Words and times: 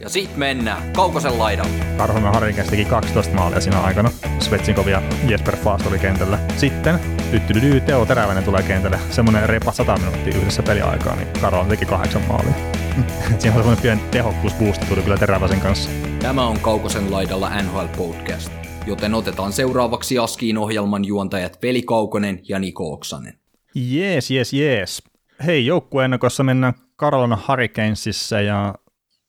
Ja 0.00 0.08
sit 0.08 0.36
mennään 0.36 0.92
Kaukosen 0.92 1.38
laidalle. 1.38 1.84
Karhunen 1.96 2.32
Harikäs 2.32 2.66
teki 2.66 2.84
12 2.84 3.34
maalia 3.34 3.60
siinä 3.60 3.80
aikana. 3.80 4.10
Svetsinkov 4.38 4.88
ja 4.88 5.02
Jesper 5.28 5.56
Fast 5.56 5.86
oli 5.86 5.98
kentällä. 5.98 6.38
Sitten 6.56 7.00
tyttydydy 7.30 7.80
Teo 7.80 8.06
Teräväinen 8.06 8.44
tulee 8.44 8.62
kentälle. 8.62 8.98
Semmoinen 9.10 9.48
repa 9.48 9.72
100 9.72 9.96
minuuttia 9.96 10.36
yhdessä 10.36 10.62
peliaikaa, 10.62 11.16
niin 11.16 11.28
Karhunen 11.40 11.68
teki 11.68 11.86
kahdeksan 11.86 12.22
maalia. 12.28 12.52
siinä 13.38 13.56
on 13.56 13.62
semmoinen 13.62 13.82
pieni 13.82 14.00
tehokkuusboosti 14.10 14.86
tuli 14.86 15.02
kyllä 15.02 15.16
Teräväisen 15.16 15.60
kanssa. 15.60 15.90
Tämä 16.18 16.46
on 16.46 16.60
Kaukosen 16.60 17.12
laidalla 17.12 17.62
NHL 17.62 17.86
Podcast, 17.96 18.52
joten 18.86 19.14
otetaan 19.14 19.52
seuraavaksi 19.52 20.18
Askiin 20.18 20.58
ohjelman 20.58 21.04
juontajat 21.04 21.58
Veli 21.62 21.82
Kaukonen 21.82 22.40
ja 22.48 22.58
Niko 22.58 22.92
Oksanen. 22.92 23.34
Jees, 23.74 24.30
jees, 24.30 24.52
jees. 24.52 25.02
Hei, 25.46 25.66
joukkueennakossa 25.66 26.42
mennään 26.42 26.74
Carolina 26.98 27.38
Hurricanesissa 27.48 28.40
ja 28.40 28.74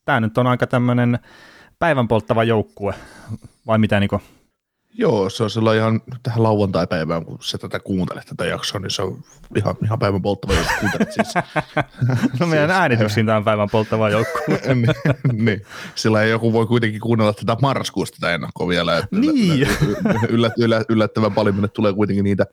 tämä 0.08 0.20
nyt 0.20 0.38
on 0.38 0.48
aika 0.48 0.68
tämmöinen 0.68 1.20
päivän 1.80 2.08
polttava 2.08 2.44
joukkue, 2.44 2.94
vai 3.68 3.78
mitä 3.78 4.00
Niko? 4.00 4.22
Joo, 4.94 5.30
se 5.30 5.44
on 5.44 5.50
silloin 5.50 5.78
ihan 5.78 6.02
tähän 6.24 6.44
lauantai-päivään, 6.44 7.26
kun 7.26 7.38
sä 7.42 7.58
tätä 7.58 7.80
kuuntelet 7.80 8.26
tätä 8.26 8.46
jaksoa, 8.46 8.80
niin 8.80 8.92
se 8.92 9.02
on 9.02 9.24
ihan, 9.56 9.76
ihan 9.84 10.00
päivän 10.00 10.22
polttava, 10.22 10.54
jos 10.54 10.68
kuuntelet 10.80 11.12
siis. 11.12 11.34
no 12.40 12.48
meidän 12.48 12.70
siis, 12.70 12.80
äänityksiin 12.80 13.26
tämä 13.26 13.38
on 13.38 13.44
päivän 13.44 13.70
polttava 13.72 14.10
joukkue. 14.10 14.62
niin, 14.76 15.46
niin, 15.46 15.62
sillä 15.96 16.24
joku 16.24 16.54
voi 16.54 16.68
kuitenkin 16.68 17.02
kuunnella 17.02 17.34
tätä 17.34 17.58
marraskuusta 17.62 18.18
tätä 18.20 18.34
ennakkoa 18.34 18.68
vielä. 18.68 18.98
Että 18.98 19.16
niin. 19.20 19.68
Yllät, 20.30 20.54
yllät, 20.58 20.84
yllättävän 20.90 21.34
paljon 21.34 21.70
tulee 21.74 21.94
kuitenkin 21.94 22.24
niitä 22.24 22.46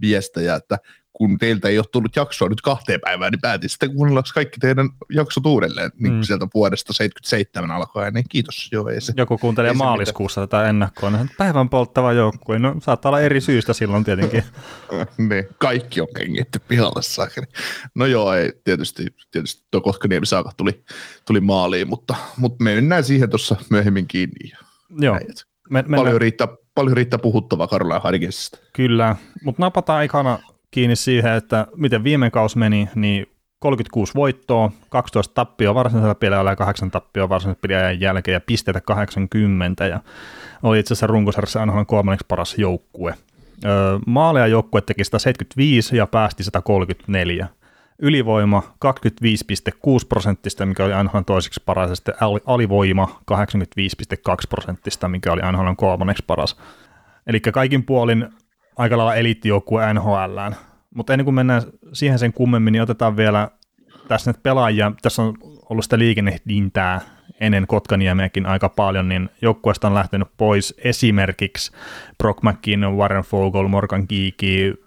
viestejä, 0.00 0.54
että 0.54 0.78
kun 1.12 1.38
teiltä 1.38 1.68
ei 1.68 1.78
ole 1.78 1.86
tullut 1.92 2.16
jaksoa 2.16 2.48
nyt 2.48 2.60
kahteen 2.60 3.00
päivään, 3.00 3.32
niin 3.32 3.40
päätin 3.40 3.70
sitten 3.70 3.94
kuunnella 3.94 4.22
kaikki 4.34 4.60
teidän 4.60 4.90
jaksot 5.10 5.46
uudelleen 5.46 5.90
niin 5.98 6.14
mm. 6.14 6.22
sieltä 6.22 6.46
vuodesta 6.54 6.92
77 6.92 7.70
alkaen, 7.70 8.14
niin 8.14 8.24
kiitos. 8.28 8.68
Joo, 8.72 8.88
ei 8.88 9.00
se, 9.00 9.12
Joku 9.16 9.38
kuuntelee 9.38 9.72
maaliskuussa 9.72 10.40
mitään. 10.40 10.60
tätä 10.60 10.70
ennakkoa, 10.70 11.10
niin 11.10 11.30
päivän 11.38 11.68
polttava 11.68 12.12
joukkue, 12.12 12.58
no 12.58 12.74
saattaa 12.82 13.10
olla 13.10 13.20
eri 13.20 13.40
syystä 13.40 13.72
silloin 13.72 14.04
tietenkin. 14.04 14.44
niin, 15.28 15.48
kaikki 15.58 16.00
on 16.00 16.08
kengitty 16.16 16.58
pihalle 16.68 17.02
saakeli. 17.02 17.46
No 17.94 18.06
joo, 18.06 18.34
ei, 18.34 18.52
tietysti, 18.64 19.06
tietysti 19.30 19.66
tuo 19.70 19.80
Kotkaniemi 19.80 20.26
saaka 20.26 20.50
tuli, 20.56 20.84
tuli 21.26 21.40
maaliin, 21.40 21.88
mutta, 21.88 22.14
mutta 22.36 22.64
me 22.64 22.74
mennään 22.74 23.04
siihen 23.04 23.30
tuossa 23.30 23.56
myöhemmin 23.70 24.06
kiinni. 24.06 24.52
Joo. 25.00 25.18
Me, 25.70 25.82
paljon, 25.96 26.20
riittää, 26.20 26.48
paljon 26.74 26.96
riittää 26.96 27.18
puhuttavaa 27.18 27.66
Karola 27.66 28.00
Harkisesta. 28.00 28.58
Kyllä, 28.72 29.16
mutta 29.44 29.62
napataan 29.62 30.04
ikana 30.04 30.38
kiinni 30.72 30.96
siihen, 30.96 31.32
että 31.32 31.66
miten 31.76 32.04
viime 32.04 32.30
kaus 32.30 32.56
meni, 32.56 32.88
niin 32.94 33.26
36 33.58 34.14
voittoa, 34.14 34.70
12 34.88 35.34
tappioa 35.34 35.74
varsinaisella 35.74 36.14
pelillä 36.14 36.50
ja 36.50 36.56
8 36.56 36.90
tappioa 36.90 37.28
varsinaisella 37.28 37.60
pelin 37.60 38.00
jälkeen 38.00 38.32
ja 38.32 38.40
pisteitä 38.40 38.80
80 38.80 39.86
ja 39.86 40.00
oli 40.62 40.78
itse 40.78 40.94
asiassa 40.94 41.06
runkosarjassa 41.06 41.60
aina 41.60 41.84
kolmanneksi 41.84 42.26
paras 42.28 42.58
joukkue. 42.58 43.14
Öö, 43.64 43.98
maaleja 44.06 44.46
joukkue 44.46 44.80
teki 44.80 45.04
175 45.04 45.96
ja 45.96 46.06
päästi 46.06 46.44
134. 46.44 47.48
Ylivoima 47.98 48.62
25,6 48.84 50.06
prosenttista, 50.08 50.66
mikä 50.66 50.84
oli 50.84 50.92
aina 50.92 51.22
toiseksi 51.26 51.62
paras, 51.66 51.90
ja 51.90 51.96
sitten 51.96 52.14
alivoima 52.46 53.20
85,2 53.32 53.36
prosenttista, 54.48 55.08
mikä 55.08 55.32
oli 55.32 55.40
aina 55.40 55.74
kolmanneksi 55.76 56.24
paras. 56.26 56.56
Eli 57.26 57.40
kaikin 57.40 57.84
puolin 57.84 58.28
aika 58.76 58.96
lailla 58.96 59.14
eliittijoukkue 59.14 59.94
NHLään. 59.94 60.56
Mutta 60.94 61.12
ennen 61.12 61.24
kuin 61.24 61.34
mennään 61.34 61.62
siihen 61.92 62.18
sen 62.18 62.32
kummemmin, 62.32 62.72
niin 62.72 62.82
otetaan 62.82 63.16
vielä 63.16 63.48
tässä 64.08 64.30
nyt 64.30 64.42
pelaajia. 64.42 64.92
Tässä 65.02 65.22
on 65.22 65.34
ollut 65.70 65.84
sitä 65.84 65.98
liikennehdintää 65.98 67.00
ennen 67.40 67.66
Kotkaniemeäkin 67.66 68.46
aika 68.46 68.68
paljon, 68.68 69.08
niin 69.08 69.28
joukkueesta 69.42 69.86
on 69.86 69.94
lähtenyt 69.94 70.28
pois 70.36 70.74
esimerkiksi 70.78 71.72
Brock 72.18 72.42
McKinnon, 72.42 72.96
Warren 72.96 73.22
Fogel, 73.22 73.68
Morgan 73.68 74.06
Geeky, 74.08 74.84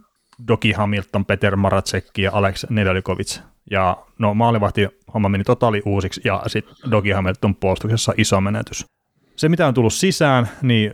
Doki 0.47 0.71
Hamilton, 0.71 1.26
Peter 1.26 1.55
Maracekki 1.55 2.21
ja 2.21 2.32
Alex 2.33 2.65
Nedalikovic. 2.70 3.39
Ja 3.71 3.98
no 4.20 4.33
maalivahti 4.33 4.88
homma 5.14 5.30
meni 5.30 5.43
totaali 5.43 5.82
uusiksi 5.86 6.21
ja 6.23 6.43
sitten 6.48 6.92
Doki 6.92 7.11
Hamilton 7.11 7.55
puolustuksessa 7.55 8.14
iso 8.17 8.42
menetys. 8.42 8.86
Se 9.36 9.49
mitä 9.49 9.67
on 9.67 9.73
tullut 9.73 9.93
sisään, 9.93 10.49
niin 10.61 10.93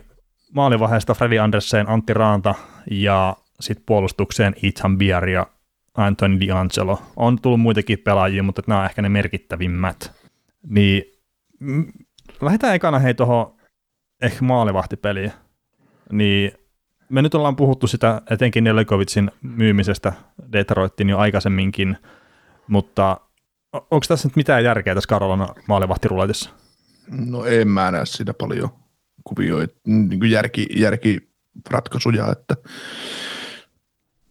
maalivaiheesta 0.54 1.14
Freddy 1.14 1.38
Andersen, 1.38 1.88
Antti 1.88 2.14
Raanta 2.14 2.54
ja 2.90 3.36
sitten 3.60 3.84
puolustukseen 3.86 4.54
Ethan 4.62 4.98
Bier 4.98 5.28
ja 5.28 5.46
Anthony 5.94 6.38
D'Angelo. 6.38 7.02
On 7.16 7.40
tullut 7.40 7.60
muitakin 7.60 7.98
pelaajia, 7.98 8.42
mutta 8.42 8.62
nämä 8.66 8.80
on 8.80 8.86
ehkä 8.86 9.02
ne 9.02 9.08
merkittävimmät. 9.08 10.12
Niin 10.68 11.02
mm, 11.60 11.92
lähdetään 12.40 12.74
ekana 12.74 12.98
hei 12.98 13.14
tuohon 13.14 13.54
ehkä 14.22 14.44
maalivahtipeliin. 14.44 15.32
Niin 16.12 16.52
me 17.08 17.22
nyt 17.22 17.34
ollaan 17.34 17.56
puhuttu 17.56 17.86
sitä 17.86 18.22
etenkin 18.30 18.64
Nelikovitsin 18.64 19.30
myymisestä 19.42 20.12
Detroittiin 20.52 21.08
jo 21.08 21.18
aikaisemminkin, 21.18 21.96
mutta 22.66 23.20
onko 23.72 24.04
tässä 24.08 24.28
nyt 24.28 24.36
mitään 24.36 24.64
järkeä 24.64 24.94
tässä 24.94 25.08
Karolana 25.08 25.48
maalivahtiruletissa? 25.68 26.50
No 27.08 27.44
en 27.44 27.68
mä 27.68 27.90
näe 27.90 28.06
sitä 28.06 28.34
paljon 28.34 28.70
kuvioita, 29.24 29.74
niin 29.86 30.18
kuin 30.18 30.30
järki, 30.30 30.66
järkiratkaisuja, 30.76 32.32
että 32.32 32.56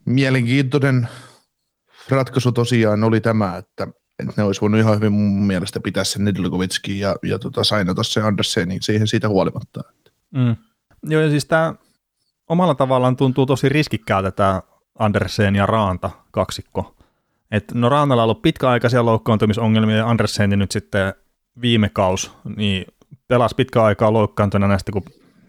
mielenkiintoinen 0.06 1.07
ratkaisu 2.09 2.52
tosiaan 2.52 3.03
oli 3.03 3.22
tämä, 3.22 3.57
että, 3.57 3.88
että 4.19 4.34
ne 4.38 4.44
olisi 4.44 4.62
voinut 4.62 4.79
ihan 4.79 4.96
hyvin 4.96 5.12
mun 5.12 5.47
mielestä 5.47 5.79
pitää 5.79 6.03
sen 6.03 6.25
Nedlkovitskin 6.25 7.00
ja, 7.00 7.16
ja 7.24 7.40
tota, 7.40 7.63
sainata 7.63 8.03
se 8.03 8.22
Andersenin 8.22 8.81
siihen 8.81 9.07
siitä 9.07 9.29
huolimatta. 9.29 9.81
Mm. 10.31 10.56
Joo, 11.03 11.22
ja 11.22 11.29
siis 11.29 11.46
tämä 11.46 11.75
omalla 12.50 12.75
tavallaan 12.75 13.16
tuntuu 13.16 13.46
tosi 13.46 13.69
riskikkäältä 13.69 14.31
tämä 14.31 14.62
Andersen 15.00 15.56
ja 15.56 15.66
Raanta 15.66 16.09
kaksikko. 16.31 16.96
Et, 17.52 17.73
no 17.73 17.90
Raantalla 17.90 18.23
on 18.23 18.25
ollut 18.25 18.41
pitkäaikaisia 18.41 19.06
loukkaantumisongelmia 19.06 19.97
ja 19.97 20.09
Andersen 20.09 20.50
nyt 20.50 20.72
sitten 20.72 21.13
viime 21.62 21.90
kaus, 21.90 22.31
niin 22.56 22.85
pelasi 23.31 23.56
pitkä 23.56 23.84
aikaa 23.84 24.14
loukkaantuna 24.14 24.68
näistä, 24.68 24.92
kun 24.92 25.03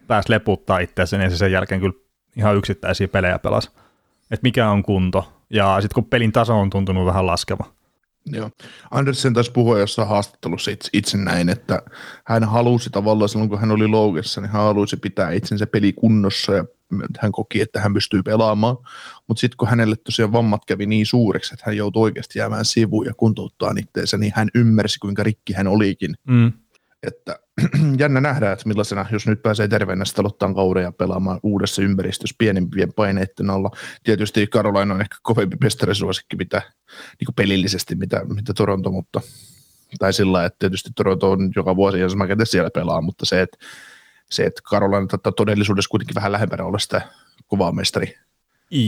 pääsi 0.07 0.31
leputtaa 0.31 0.79
itseänsä, 0.79 1.19
niin 1.19 1.31
se 1.31 1.37
sen 1.37 1.53
jälkeen 1.53 1.81
kyllä 1.81 1.95
ihan 2.37 2.57
yksittäisiä 2.57 3.09
pelejä 3.09 3.39
pelasi. 3.39 3.71
Että 4.31 4.43
mikä 4.43 4.71
on 4.71 4.83
kunto. 4.83 5.33
Ja 5.51 5.77
sitten 5.81 5.95
kun 5.95 6.05
pelin 6.05 6.33
taso 6.33 6.61
on 6.61 6.71
tuntunut 6.71 7.07
vähän 7.07 7.27
laskeva. 7.27 7.65
Joo. 8.27 8.51
Andersen 8.91 9.35
taisi 9.35 9.53
puhua 9.53 9.79
jossain 9.79 10.09
haastattelussa 10.09 10.71
itse, 10.71 10.89
itse 10.93 11.19
näin, 11.19 11.49
että 11.49 11.83
hän 12.27 12.45
halusi 12.45 12.91
tavallaan 12.91 13.29
silloin, 13.29 13.51
kun 13.51 13.61
hän 13.61 13.71
oli 13.71 13.89
loukessa, 13.89 14.41
niin 14.41 14.51
hän 14.51 14.63
halusi 14.63 14.97
pitää 14.97 15.31
itsensä 15.31 15.67
peli 15.67 15.93
kunnossa 15.93 16.55
ja 16.55 16.65
hän 17.21 17.33
koki, 17.33 17.61
että 17.61 17.81
hän 17.81 17.95
pystyy 17.95 18.23
pelaamaan. 18.23 18.77
Mutta 19.29 19.41
sitten 19.41 19.57
kun 19.57 19.69
hänelle 19.69 19.97
tosiaan 19.97 20.33
vammat 20.33 20.65
kävi 20.65 20.87
niin 20.87 21.07
suureksi, 21.07 21.55
että 21.55 21.65
hän 21.67 21.77
joutui 21.77 22.03
oikeasti 22.03 22.39
jäämään 22.39 22.65
sivuun 22.65 23.07
ja 23.07 23.15
kuntouttaa 23.17 23.75
itseensä, 23.79 24.19
niin 24.19 24.33
hän 24.37 24.49
ymmärsi, 24.55 24.99
kuinka 24.99 25.23
rikki 25.23 25.53
hän 25.53 25.67
olikin. 25.67 26.15
Mm. 26.27 26.53
Että 27.07 27.39
jännä 27.99 28.21
nähdä, 28.21 28.53
että 28.53 28.69
millaisena, 28.69 29.07
jos 29.13 29.27
nyt 29.27 29.43
pääsee 29.43 29.69
terveenä 29.69 30.05
sitten 30.05 30.55
kauden 30.55 30.83
ja 30.83 30.93
pelaamaan 30.93 31.41
uudessa 31.43 31.83
ympäristössä 31.83 32.35
pienempien 32.39 32.93
paineiden 32.93 33.51
alla. 33.51 33.71
Tietysti 34.03 34.47
Karolaina 34.47 34.95
on 34.95 35.01
ehkä 35.01 35.17
kovempi 35.23 35.57
pestarisuosikki 35.57 36.37
mitä 36.37 36.63
niin 37.21 37.35
pelillisesti, 37.37 37.95
mitä, 37.95 38.25
mitä 38.25 38.55
Toronto, 38.55 38.91
mutta 38.91 39.21
tai 39.99 40.13
sillä 40.13 40.45
että 40.45 40.59
tietysti 40.59 40.91
Toronto 40.97 41.31
on 41.31 41.51
joka 41.57 41.77
vuosi 41.77 42.01
ja 42.01 42.09
sama 42.09 42.25
siellä 42.45 42.71
pelaa, 42.71 43.01
mutta 43.01 43.27
se, 43.27 43.43
että, 43.43 43.59
se, 44.31 44.45
että 44.45 44.61
Karolaina 44.65 45.19
todellisuudessa 45.37 45.89
kuitenkin 45.89 46.15
vähän 46.15 46.33
lähempänä 46.33 46.65
olla 46.65 46.79
sitä 46.79 47.03
kovaa 47.47 47.73
mestari 47.73 48.15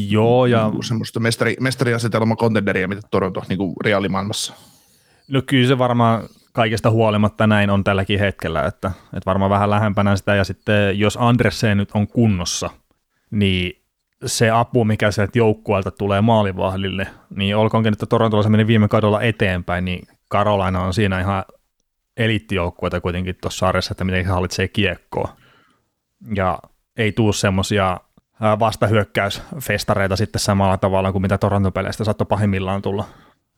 Joo, 0.09 0.47
ja... 0.47 0.71
Niin 0.71 0.85
semmoista 0.85 1.21
mestari, 1.21 1.57
mestariasetelma 1.61 2.37
kontenderia, 2.37 2.89
mitä 2.89 3.01
Toronto 3.11 3.43
niin 3.49 3.59
kuin 3.59 3.75
reaalimaailmassa. 3.85 4.55
No 5.29 5.43
kyllä 5.47 5.69
se 5.69 5.79
varmaan 5.79 6.29
kaikesta 6.55 6.91
huolimatta 6.91 7.47
näin 7.47 7.71
on 7.71 7.85
tälläkin 7.85 8.19
hetkellä, 8.19 8.63
että, 8.63 8.89
että 9.05 9.27
varmaan 9.27 9.51
vähän 9.51 9.71
lähempänä 9.71 10.17
sitä, 10.17 10.35
ja 10.35 10.45
sitten 10.45 10.99
jos 10.99 11.19
Andresen 11.21 11.77
nyt 11.77 11.91
on 11.95 12.07
kunnossa, 12.07 12.71
niin 13.31 13.83
se 14.27 14.51
apu, 14.51 14.85
mikä 14.85 15.11
sieltä 15.11 15.39
joukkueelta 15.39 15.91
tulee 15.91 16.21
maalivahdille, 16.21 17.07
niin 17.37 17.57
olkoonkin, 17.57 17.93
että 17.93 18.07
Torontolla 18.07 18.43
se 18.43 18.49
meni 18.49 18.67
viime 18.67 18.89
kaudella 18.89 19.23
eteenpäin, 19.23 19.85
niin 19.85 20.09
Karolaina 20.29 20.83
on 20.83 20.95
siinä 20.95 21.21
ihan 21.21 21.45
eliittijoukkueita 22.17 23.01
kuitenkin 23.01 23.37
tuossa 23.41 23.59
sarjassa, 23.59 23.93
että 23.93 24.05
miten 24.05 24.25
he 24.25 24.31
hallitsee 24.31 24.69
kiekkoa. 24.69 25.37
Ja 26.35 26.59
ei 26.97 27.13
tuu 27.13 27.33
semmoisia 27.33 28.01
vastahyökkäysfestareita 28.59 30.17
sitten 30.17 30.41
samalla 30.41 30.77
tavalla 30.77 31.13
kuin 31.13 31.23
mitä 31.23 31.39
Toronto-peleistä 31.39 32.05
saattoi 32.05 32.27
pahimmillaan 32.27 32.83
tulla. 32.83 33.05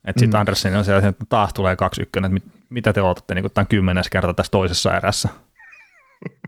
Että 0.07 0.21
sitten 0.21 0.39
mm. 0.39 0.41
Andersen 0.41 0.77
on 0.77 0.85
siellä, 0.85 1.09
että 1.09 1.25
taas 1.29 1.55
tulee 1.55 1.77
2 1.77 2.03
1 2.03 2.11
että 2.17 2.29
mit, 2.29 2.45
mitä 2.69 2.93
te 2.93 3.03
otatte 3.03 3.35
niin 3.35 3.51
tämän 3.55 3.67
kymmenes 3.67 4.09
kerta 4.09 4.35
tässä 4.35 4.51
toisessa 4.51 4.97
erässä? 4.97 5.29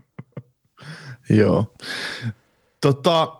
Joo. 1.29 1.73
Tota, 2.81 3.35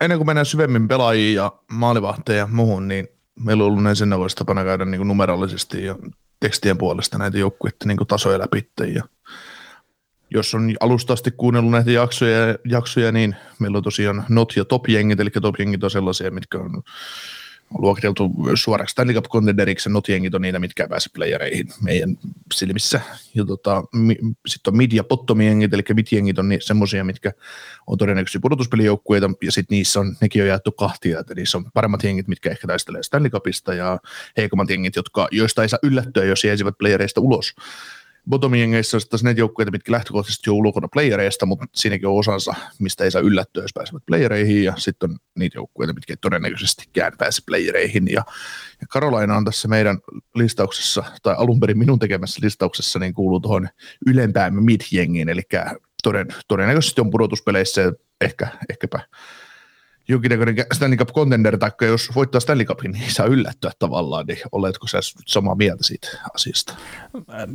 ennen 0.00 0.18
kuin 0.18 0.26
mennään 0.26 0.46
syvemmin 0.46 0.88
pelaajiin 0.88 1.34
ja 1.34 1.52
maalivahteja 1.72 2.38
ja 2.38 2.46
muuhun, 2.46 2.88
niin 2.88 3.08
meillä 3.44 3.64
on 3.64 3.68
ollut 3.68 3.82
näin 3.82 3.96
sen 3.96 4.10
tapana 4.38 4.64
käydä 4.64 4.84
niin 4.84 4.98
kuin 4.98 5.08
numerallisesti 5.08 5.84
ja 5.84 5.96
tekstien 6.40 6.78
puolesta 6.78 7.18
näitä 7.18 7.38
joukkueiden 7.38 7.78
niin 7.86 8.06
tasoja 8.08 8.38
läpi. 8.38 8.70
Ja 8.94 9.02
jos 10.30 10.54
on 10.54 10.74
alusta 10.80 11.12
asti 11.12 11.30
kuunnellut 11.30 11.72
näitä 11.72 11.90
jaksoja, 11.90 12.58
jaksoja 12.64 13.12
niin 13.12 13.36
meillä 13.58 13.78
on 13.78 13.84
tosiaan 13.84 14.24
not- 14.28 14.56
ja 14.56 14.64
top-jengit, 14.64 15.20
eli 15.20 15.30
top-jengit 15.30 15.84
on 15.84 15.90
sellaisia, 15.90 16.30
mitkä 16.30 16.58
on 16.58 16.82
luokiteltu 17.78 18.30
suoraksi. 18.54 18.92
Stanley 18.92 19.14
Cup 19.14 19.24
contenderiksi, 19.24 19.88
not-jengit 19.88 20.34
on 20.34 20.42
niitä, 20.42 20.58
mitkä 20.58 20.88
pääsee 20.88 21.10
playereihin 21.14 21.68
meidän 21.82 22.18
silmissä. 22.54 23.00
Tota, 23.46 23.84
mi, 23.92 24.16
sitten 24.46 24.74
on 24.74 24.78
mid- 24.78 24.94
ja 24.94 25.04
bottom-jengit, 25.04 25.74
eli 25.74 25.82
mid-jengit 25.94 26.38
on 26.38 26.48
ni, 26.48 26.58
semmoisia, 26.60 27.04
mitkä 27.04 27.32
on 27.86 27.98
todennäköisesti 27.98 28.38
pudotuspelijoukkueita, 28.38 29.30
ja 29.42 29.52
sitten 29.52 29.76
niissä 29.76 30.00
on, 30.00 30.16
nekin 30.20 30.42
on 30.42 30.48
jaettu 30.48 30.72
kahtia, 30.72 31.20
että 31.20 31.34
niissä 31.34 31.58
on 31.58 31.72
paremmat 31.72 32.02
jengit, 32.02 32.28
mitkä 32.28 32.50
ehkä 32.50 32.66
taistelee 32.66 33.02
Stanley 33.02 33.30
Cupista, 33.30 33.74
ja 33.74 33.98
heikommat 34.36 34.70
jengit, 34.70 34.96
jotka, 34.96 35.28
joista 35.30 35.62
ei 35.62 35.68
saa 35.68 35.78
yllättyä, 35.82 36.24
jos 36.24 36.44
jäisivät 36.44 36.78
playereista 36.78 37.20
ulos 37.20 37.54
bottom-jengeissä 38.30 38.96
on 38.96 39.00
taas 39.10 39.24
ne 39.24 39.34
joukkueita, 39.36 39.72
mitkä 39.72 39.92
lähtökohtaisesti 39.92 40.50
on 40.50 40.56
ulkona 40.56 40.88
playereista, 40.92 41.46
mutta 41.46 41.66
siinäkin 41.74 42.08
on 42.08 42.14
osansa, 42.14 42.54
mistä 42.78 43.04
ei 43.04 43.10
saa 43.10 43.22
yllättyä, 43.22 43.64
jos 43.64 43.72
pääsevät 43.74 44.02
playereihin, 44.06 44.64
ja 44.64 44.72
sitten 44.76 45.10
on 45.10 45.18
niitä 45.38 45.58
joukkueita, 45.58 45.94
mitkä 45.94 46.12
ei 46.12 46.16
todennäköisestikään 46.16 47.12
pääse 47.18 47.42
playereihin, 47.46 48.06
ja, 48.10 48.22
ja 48.80 48.86
Karolaina 48.90 49.36
on 49.36 49.44
tässä 49.44 49.68
meidän 49.68 49.98
listauksessa, 50.34 51.04
tai 51.22 51.34
alun 51.38 51.60
perin 51.60 51.78
minun 51.78 51.98
tekemässä 51.98 52.40
listauksessa, 52.42 52.98
niin 52.98 53.14
kuuluu 53.14 53.40
tuohon 53.40 53.68
ylempään 54.06 54.54
mid-jengiin, 54.54 55.28
eli 55.28 55.42
toden, 56.02 56.26
todennäköisesti 56.48 57.00
on 57.00 57.10
pudotuspeleissä 57.10 57.92
ehkä, 58.20 58.48
ehkäpä 58.70 59.00
jonkinnäköinen 60.08 60.66
Stanley 60.72 60.98
Cup 60.98 61.12
contender, 61.12 61.58
tai 61.58 61.70
jos 61.80 62.10
voittaa 62.14 62.40
Stanley 62.40 62.66
Cupin, 62.66 62.92
niin 62.92 63.12
saa 63.12 63.26
yllättyä 63.26 63.70
tavallaan, 63.78 64.26
niin 64.26 64.38
oletko 64.52 64.86
sä 64.86 64.98
samaa 65.26 65.54
mieltä 65.54 65.84
siitä 65.84 66.08
asiasta? 66.34 66.74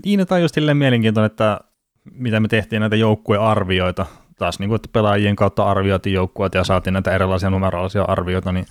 Niin, 0.06 0.28
tämä 0.28 0.38
on 0.38 0.42
just 0.42 0.56
mielenkiintoinen, 0.74 1.32
että 1.32 1.60
mitä 2.12 2.40
me 2.40 2.48
tehtiin 2.48 2.80
näitä 2.80 2.96
joukkuearvioita, 2.96 4.06
taas 4.38 4.60
niin 4.60 4.70
kuin, 4.70 4.76
että 4.76 4.90
pelaajien 4.94 5.36
kautta 5.36 5.64
arvioitiin 5.64 6.14
joukkueet 6.14 6.54
ja 6.54 6.64
saatiin 6.64 6.94
näitä 6.94 7.16
erilaisia 7.16 7.50
numeraalisia 7.50 8.04
arvioita, 8.04 8.52
niin 8.52 8.66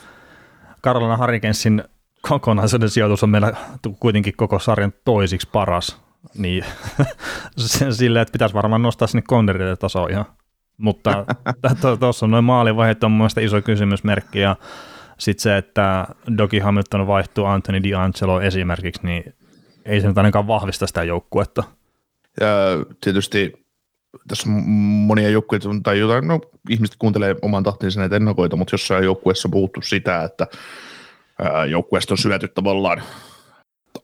Karolina 0.80 1.16
Harikensin 1.16 1.84
kokonaisuuden 2.20 2.90
sijoitus 2.90 3.22
on 3.22 3.30
meillä 3.30 3.52
kuitenkin 4.00 4.36
koko 4.36 4.58
sarjan 4.58 4.92
toisiksi 5.04 5.48
paras, 5.52 6.00
niin 6.34 6.64
silleen, 7.90 8.22
että 8.22 8.32
pitäisi 8.32 8.54
varmaan 8.54 8.82
nostaa 8.82 9.08
sinne 9.08 9.22
konderille 9.26 9.76
tasoa 9.76 10.08
ihan 10.10 10.26
mutta 10.80 11.24
tuossa 12.00 12.26
on 12.26 12.30
noin 12.30 12.44
maalivaiheet 12.44 13.04
on 13.04 13.12
mielestäni 13.12 13.46
iso 13.46 13.62
kysymysmerkki 13.62 14.38
ja 14.38 14.56
sitten 15.18 15.42
se, 15.42 15.56
että 15.56 16.06
Doki 16.38 16.58
Hamilton 16.58 17.06
vaihtuu 17.06 17.44
Anthony 17.44 17.78
D'Angelo 17.78 18.42
esimerkiksi, 18.42 19.06
niin 19.06 19.34
ei 19.84 20.00
se 20.00 20.08
nyt 20.08 20.18
ainakaan 20.18 20.46
vahvista 20.46 20.86
sitä 20.86 21.04
joukkuetta. 21.04 21.64
Ja 22.40 22.46
tietysti 23.00 23.52
tässä 24.28 24.50
on 24.50 24.68
monia 25.06 25.30
joukkueita, 25.30 25.68
tai 25.82 25.98
jotain, 25.98 26.28
no 26.28 26.40
ihmiset 26.70 26.96
kuuntelee 26.98 27.36
oman 27.42 27.62
tahtinsa 27.62 28.00
näitä 28.00 28.16
ennakoita, 28.16 28.56
mutta 28.56 28.74
jossain 28.74 29.04
joukkueessa 29.04 29.48
on 29.48 29.52
puhuttu 29.52 29.82
sitä, 29.82 30.22
että 30.24 30.46
joukkueesta 31.70 32.14
on 32.14 32.18
syöty 32.18 32.48
tavallaan, 32.48 33.02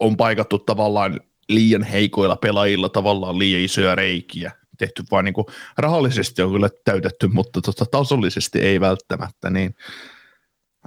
on 0.01 0.17
paikattu 0.17 0.59
tavallaan 0.59 1.21
liian 1.49 1.83
heikoilla 1.83 2.37
pelaajilla 2.37 2.89
tavallaan 2.89 3.39
liian 3.39 3.61
isoja 3.61 3.95
reikiä, 3.95 4.53
tehty 4.79 5.03
vaan 5.11 5.25
niin 5.25 5.35
kuin 5.35 5.47
rahallisesti 5.79 6.43
on 6.43 6.53
kyllä 6.53 6.69
täytetty, 6.85 7.29
mutta 7.29 7.61
tota, 7.61 7.87
tasollisesti 7.87 8.61
ei 8.61 8.81
välttämättä, 8.81 9.51
niin 9.51 9.75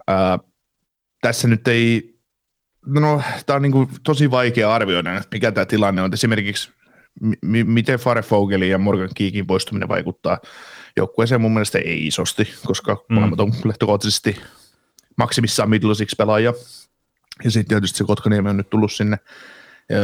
ää, 0.08 0.40
tässä 1.22 1.48
nyt 1.48 1.68
ei, 1.68 2.16
no 2.86 3.22
tämä 3.46 3.56
on 3.56 3.62
niin 3.62 3.72
kuin 3.72 3.90
tosi 4.04 4.32
vaikea 4.32 4.74
arvioida, 4.74 5.18
että 5.18 5.28
mikä 5.32 5.52
tämä 5.52 5.66
tilanne 5.66 6.02
on. 6.02 6.14
Esimerkiksi 6.14 6.72
m- 7.22 7.66
miten 7.66 8.00
Farefogelin 8.00 8.70
ja 8.70 8.78
Morgan 8.78 9.10
Kiikin 9.16 9.48
poistuminen 9.48 9.90
vaikuttaa 9.90 10.38
joukkueeseen 10.98 11.42
mun 11.42 11.54
mielestä 11.54 11.80
ei 11.80 12.08
isosti, 12.08 12.54
koska 12.66 12.94
mm. 12.94 13.16
molemmat 13.16 13.40
on 13.40 13.54
lähtökohtaisesti 13.66 14.42
maksimissaan 15.18 15.70
middle 15.70 15.96
six 15.96 16.18
pelaaja. 16.18 16.54
Ja 17.44 17.52
sitten 17.52 17.68
tietysti 17.68 17.98
se 17.98 18.04
Kotkaniemi 18.04 18.50
on 18.50 18.58
nyt 18.58 18.70
tullut 18.70 18.92
sinne 18.92 19.18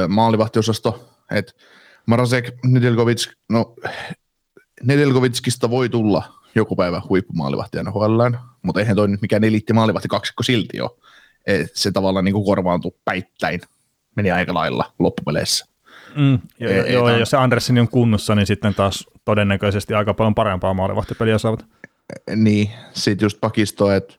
maalivahtiosasto, 0.07 1.09
että 1.31 1.53
Marasek, 2.05 2.51
Nedelkovic, 2.65 3.27
no 3.49 3.75
Nedelkovitskista 4.83 5.69
voi 5.69 5.89
tulla 5.89 6.23
joku 6.55 6.75
päivä 6.75 7.01
huippumaalivahti 7.09 7.83
NHL, 7.83 8.21
mutta 8.61 8.79
eihän 8.79 8.95
toi 8.95 9.07
nyt 9.07 9.21
mikään 9.21 9.43
eliitti 9.43 9.73
maalivahti 9.73 10.07
kaksikko 10.07 10.43
silti 10.43 10.81
ole. 10.81 10.91
Et 11.45 11.71
se 11.73 11.91
tavallaan 11.91 12.25
niin 12.25 12.33
kuin 12.33 12.45
korvaantui 12.45 12.91
päittäin, 13.05 13.61
meni 14.15 14.31
aika 14.31 14.53
lailla 14.53 14.93
loppupeleissä. 14.99 15.65
Mm, 16.15 16.39
jo, 16.59 16.69
e, 16.69 16.91
joo, 16.93 17.09
ja 17.09 17.17
jos 17.17 17.29
se 17.29 17.37
Andersen 17.37 17.79
on 17.79 17.87
kunnossa, 17.87 18.35
niin 18.35 18.47
sitten 18.47 18.75
taas 18.75 19.05
todennäköisesti 19.25 19.93
aika 19.93 20.13
paljon 20.13 20.35
parempaa 20.35 20.73
maalivahtipeliä 20.73 21.37
saavat. 21.37 21.65
Niin, 22.35 22.69
sitten 22.93 23.25
just 23.25 23.37
pakisto, 23.41 23.91
että 23.91 24.15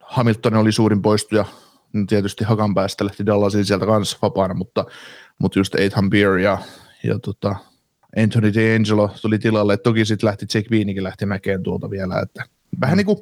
Hamilton 0.00 0.54
oli 0.54 0.72
suurin 0.72 1.02
poistuja, 1.02 1.44
tietysti 2.08 2.44
Hakan 2.44 2.74
päästä 2.74 3.04
lähti 3.04 3.26
Dallasin 3.26 3.64
sieltä 3.64 3.86
kanssa 3.86 4.18
vapaana, 4.22 4.54
mutta, 4.54 4.84
mutta 5.38 5.58
just 5.58 5.74
Ethan 5.74 6.10
Beer 6.10 6.38
ja 6.38 6.58
ja 7.04 7.18
tota, 7.18 7.56
Anthony 8.22 8.50
D'Angelo 8.50 9.18
tuli 9.22 9.38
tilalle. 9.38 9.76
Toki 9.76 10.04
sitten 10.04 10.26
lähti 10.26 10.46
Jake 10.54 10.68
Beanikin 10.68 11.04
lähti 11.04 11.26
mäkeen 11.26 11.62
tuolta 11.62 11.90
vielä. 11.90 12.20
Että 12.20 12.44
vähän 12.80 12.94
mm. 12.94 12.96
niin 12.96 13.06
kuin, 13.06 13.18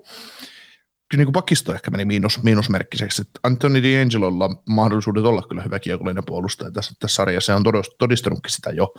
kyllä 1.08 1.20
niin 1.20 1.26
kuin 1.26 1.32
pakisto 1.32 1.74
ehkä 1.74 1.90
meni 1.90 2.04
miinus, 2.04 2.42
miinusmerkkiseksi. 2.42 3.22
Että 3.22 3.40
Anthony 3.42 3.80
D'Angelolla 3.80 4.44
on 4.44 4.56
mahdollisuudet 4.68 5.24
olla 5.24 5.42
kyllä 5.48 5.62
hyvä 5.62 5.78
kiekollinen 5.78 6.24
puolustaja 6.26 6.70
tässä, 6.70 6.94
tässä 7.00 7.14
sarjassa. 7.14 7.46
Se 7.46 7.54
on 7.54 7.82
todistanutkin 7.98 8.52
sitä 8.52 8.70
jo 8.70 8.94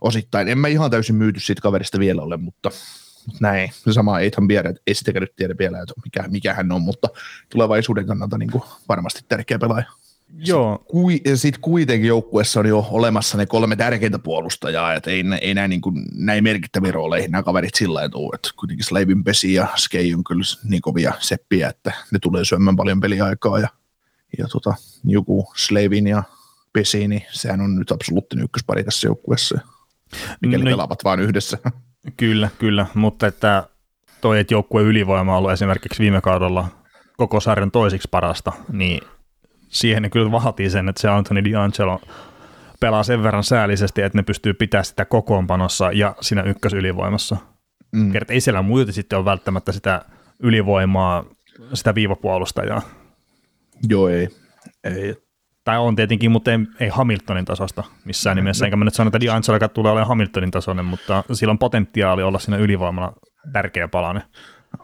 osittain. 0.00 0.48
En 0.48 0.58
mä 0.58 0.68
ihan 0.68 0.90
täysin 0.90 1.16
myyty 1.16 1.40
siitä 1.40 1.62
kaverista 1.62 1.98
vielä 1.98 2.22
ole, 2.22 2.36
mutta, 2.36 2.70
näin. 3.40 3.70
Se 3.72 3.92
sama 3.92 4.20
Ethan 4.20 4.48
Bier, 4.48 4.74
ei 4.86 4.94
sitäkään 4.94 5.20
nyt 5.20 5.36
tiedä 5.36 5.54
vielä, 5.58 5.82
että 5.82 5.94
mikä, 6.04 6.28
mikä 6.28 6.54
hän 6.54 6.72
on, 6.72 6.82
mutta 6.82 7.08
tulevaisuuden 7.48 8.06
kannalta 8.06 8.38
niin 8.38 8.50
kuin 8.50 8.62
varmasti 8.88 9.20
tärkeä 9.28 9.58
pelaaja. 9.58 9.86
Joo. 10.36 10.84
Sitten 11.34 11.60
kuitenkin 11.60 12.08
joukkueessa 12.08 12.60
on 12.60 12.66
jo 12.66 12.86
olemassa 12.90 13.38
ne 13.38 13.46
kolme 13.46 13.76
tärkeintä 13.76 14.18
puolustajaa, 14.18 14.94
että 14.94 15.10
ei, 15.10 15.24
ei 15.40 15.54
näin, 15.54 15.70
niin 15.70 15.80
kuin, 15.80 16.04
näin 16.14 16.44
merkittäviä 16.44 16.92
rooleihin 16.92 17.30
nämä 17.30 17.42
kaverit 17.42 17.74
sillä 17.74 18.08
tavalla 18.08 18.34
että 18.34 18.50
kuitenkin 18.56 18.84
Slavin 18.84 19.24
Pesi 19.24 19.54
ja 19.54 19.66
Skei 19.76 20.14
on 20.14 20.24
kyllä 20.24 20.42
niin 20.64 20.82
kovia 20.82 21.12
seppiä, 21.18 21.68
että 21.68 21.92
ne 22.10 22.18
tulee 22.18 22.44
syömään 22.44 22.76
paljon 22.76 23.00
peliaikaa 23.00 23.58
ja, 23.58 23.68
ja 24.38 24.48
tota, 24.48 24.74
joku 25.04 25.52
Slavin 25.56 26.06
ja 26.06 26.22
Pesi, 26.72 27.08
niin 27.08 27.22
sehän 27.30 27.60
on 27.60 27.76
nyt 27.76 27.92
absoluuttinen 27.92 28.44
ykköspari 28.44 28.84
tässä 28.84 29.08
joukkueessa, 29.08 29.58
mikäli 30.42 30.64
no, 30.64 30.70
pelaavat 30.70 31.04
vain 31.04 31.20
yhdessä. 31.20 31.58
Kyllä, 32.16 32.50
kyllä, 32.58 32.86
mutta 32.94 33.26
että 33.26 33.68
toi, 34.20 34.40
että 34.40 34.54
joukkue 34.54 34.82
ylivoima 34.82 35.32
on 35.32 35.38
ollut 35.38 35.52
esimerkiksi 35.52 36.02
viime 36.02 36.20
kaudella 36.20 36.68
koko 37.16 37.40
sarjan 37.40 37.70
toisiksi 37.70 38.08
parasta, 38.10 38.52
niin 38.72 39.00
siihen 39.68 40.02
ne 40.02 40.10
kyllä 40.10 40.32
vaatii 40.32 40.70
sen, 40.70 40.88
että 40.88 41.00
se 41.00 41.08
Anthony 41.08 41.40
D'Angelo 41.40 42.08
pelaa 42.80 43.02
sen 43.02 43.22
verran 43.22 43.44
säällisesti, 43.44 44.02
että 44.02 44.18
ne 44.18 44.22
pystyy 44.22 44.54
pitämään 44.54 44.84
sitä 44.84 45.04
kokoonpanossa 45.04 45.92
ja 45.92 46.14
siinä 46.20 46.42
ykkösylivoimassa. 46.42 47.36
Mm. 47.92 48.12
Kerta 48.12 48.32
ei 48.32 48.40
siellä 48.40 48.62
muuten 48.62 48.94
sitten 48.94 49.16
ole 49.16 49.24
välttämättä 49.24 49.72
sitä 49.72 50.02
ylivoimaa, 50.38 51.24
sitä 51.74 51.94
viivapuolustajaa. 51.94 52.82
Joo, 53.88 54.08
ei. 54.08 54.28
ei. 54.84 55.14
Tai 55.64 55.78
on 55.78 55.96
tietenkin, 55.96 56.30
mutta 56.30 56.52
ei, 56.52 56.58
ei 56.80 56.88
Hamiltonin 56.88 57.44
tasosta 57.44 57.84
missään 58.04 58.36
mm. 58.36 58.38
nimessä. 58.38 58.64
Enkä 58.64 58.76
mä 58.76 58.84
nyt 58.84 58.94
sano, 58.94 59.08
että 59.08 59.18
D'Angelo 59.18 59.68
tulee 59.68 59.92
olemaan 59.92 60.08
Hamiltonin 60.08 60.50
tasoinen, 60.50 60.84
mutta 60.84 61.24
sillä 61.32 61.50
on 61.50 61.58
potentiaali 61.58 62.22
olla 62.22 62.38
siinä 62.38 62.56
ylivoimalla 62.56 63.12
tärkeä 63.52 63.88
palanen. 63.88 64.22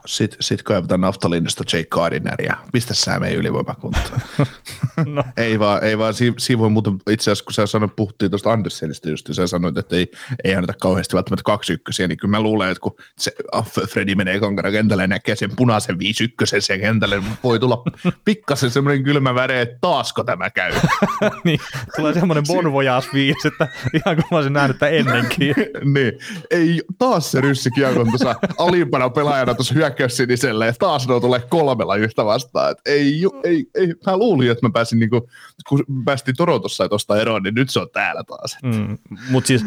Sitten 0.07 0.39
sit 0.41 0.63
kaivataan 0.63 1.01
naftalinista 1.01 1.65
Jake 1.73 1.89
Gardneria. 1.91 2.57
Pistä 2.73 2.95
sä 2.95 3.21
meidän 3.21 3.39
ylivoimakuntoon. 3.39 4.21
no. 5.07 5.25
ei 5.37 5.59
vaan, 5.59 5.85
ei 5.85 5.99
vaan 5.99 6.15
si, 6.15 6.35
si 6.39 6.59
voi 6.59 6.71
muuta, 6.71 6.93
itse 7.11 7.31
asiassa 7.31 7.45
kun 7.45 7.53
sä 7.53 7.67
sanoit, 7.67 7.97
puhuttiin 7.97 8.31
tuosta 8.31 8.53
Andersenista 8.53 9.11
just, 9.11 9.29
ja 9.29 9.35
sä 9.35 9.47
sanoit, 9.47 9.79
että 9.79 9.97
ei, 9.97 10.11
ei 10.45 10.55
anneta 10.55 10.73
kauheasti 10.81 11.17
välttämättä 11.17 11.43
kaksi 11.45 11.73
ykkösiä, 11.73 12.09
niin 12.09 12.19
kyllä 12.19 12.31
mä 12.31 12.41
luulen, 12.41 12.71
että 12.71 12.81
kun 12.81 12.97
se 13.19 13.33
ah, 13.53 13.67
Fredi 13.89 14.15
menee 14.15 14.41
kankara 14.41 14.71
kentälle 14.71 15.03
ja 15.03 15.07
näkee 15.07 15.37
sen 15.37 15.57
punaisen 15.57 15.99
viisi 15.99 16.25
ykkösen 16.25 16.63
sen 16.63 16.81
kentälle, 16.81 17.21
niin 17.21 17.33
voi 17.45 17.61
tulla 17.61 17.83
pikkasen 18.25 18.71
semmoinen 18.71 19.05
kylmä 19.05 19.35
väre, 19.35 19.61
että 19.61 19.79
taasko 19.81 20.25
tämä 20.25 20.51
käy. 20.51 20.73
niin, 21.45 21.61
tulee 21.97 22.15
semmoinen 22.15 22.45
bon 22.47 22.73
voyage 22.73 23.09
fiilis, 23.13 23.47
että 23.47 23.69
ihan 23.93 24.17
kuin 24.17 24.27
mä 24.31 24.37
olisin 24.37 24.53
nähnyt 24.53 24.75
että 24.75 24.89
ennenkin. 24.89 25.55
niin, 25.95 26.13
ei 26.51 26.83
taas 26.99 27.31
se 27.31 27.41
ryssy 27.41 27.71
kiekon 27.71 28.09
tuossa 28.09 28.35
alimpana 28.59 29.11
pelaajana 29.11 29.55
tuossa 29.55 29.74
hyökkäyssiniselle 29.75 30.67
ja 30.67 30.73
taas 30.79 31.09
ne 31.09 31.21
tulee 31.21 31.41
kolmella 31.41 31.97
yhtä 31.97 32.25
vastaan. 32.25 32.71
Et 32.71 32.79
ei, 32.87 33.23
ei, 33.45 33.67
ei, 33.75 33.95
mä 34.07 34.17
luulin, 34.17 34.51
että 34.51 34.67
mä 34.67 34.73
pääsin 34.73 34.99
niinku, 34.99 35.29
kun 35.69 35.85
päästiin 36.05 36.37
Torontossa 36.37 36.89
tuosta 36.89 37.21
eroon, 37.21 37.43
niin 37.43 37.55
nyt 37.55 37.71
se 37.71 37.81
on 37.81 37.91
täällä 37.93 38.25
taas. 38.25 38.57
Mm, 38.63 38.99
Mutta 39.31 39.49
siis 39.49 39.65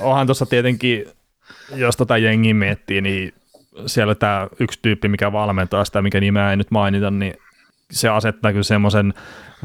onhan 0.00 0.26
tuossa 0.26 0.46
tietenkin, 0.46 1.04
jos 1.74 1.96
tota 1.96 2.18
jengiä 2.18 2.54
miettii, 2.54 3.00
niin 3.00 3.34
siellä 3.86 4.14
tämä 4.14 4.48
yksi 4.60 4.78
tyyppi, 4.82 5.08
mikä 5.08 5.32
valmentaa 5.32 5.84
sitä, 5.84 6.02
mikä 6.02 6.20
nimeä 6.20 6.50
ei 6.50 6.56
nyt 6.56 6.70
mainita, 6.70 7.10
niin 7.10 7.34
se 7.90 8.08
asettaa 8.08 8.52
kyllä 8.52 8.62
semmoisen 8.62 9.14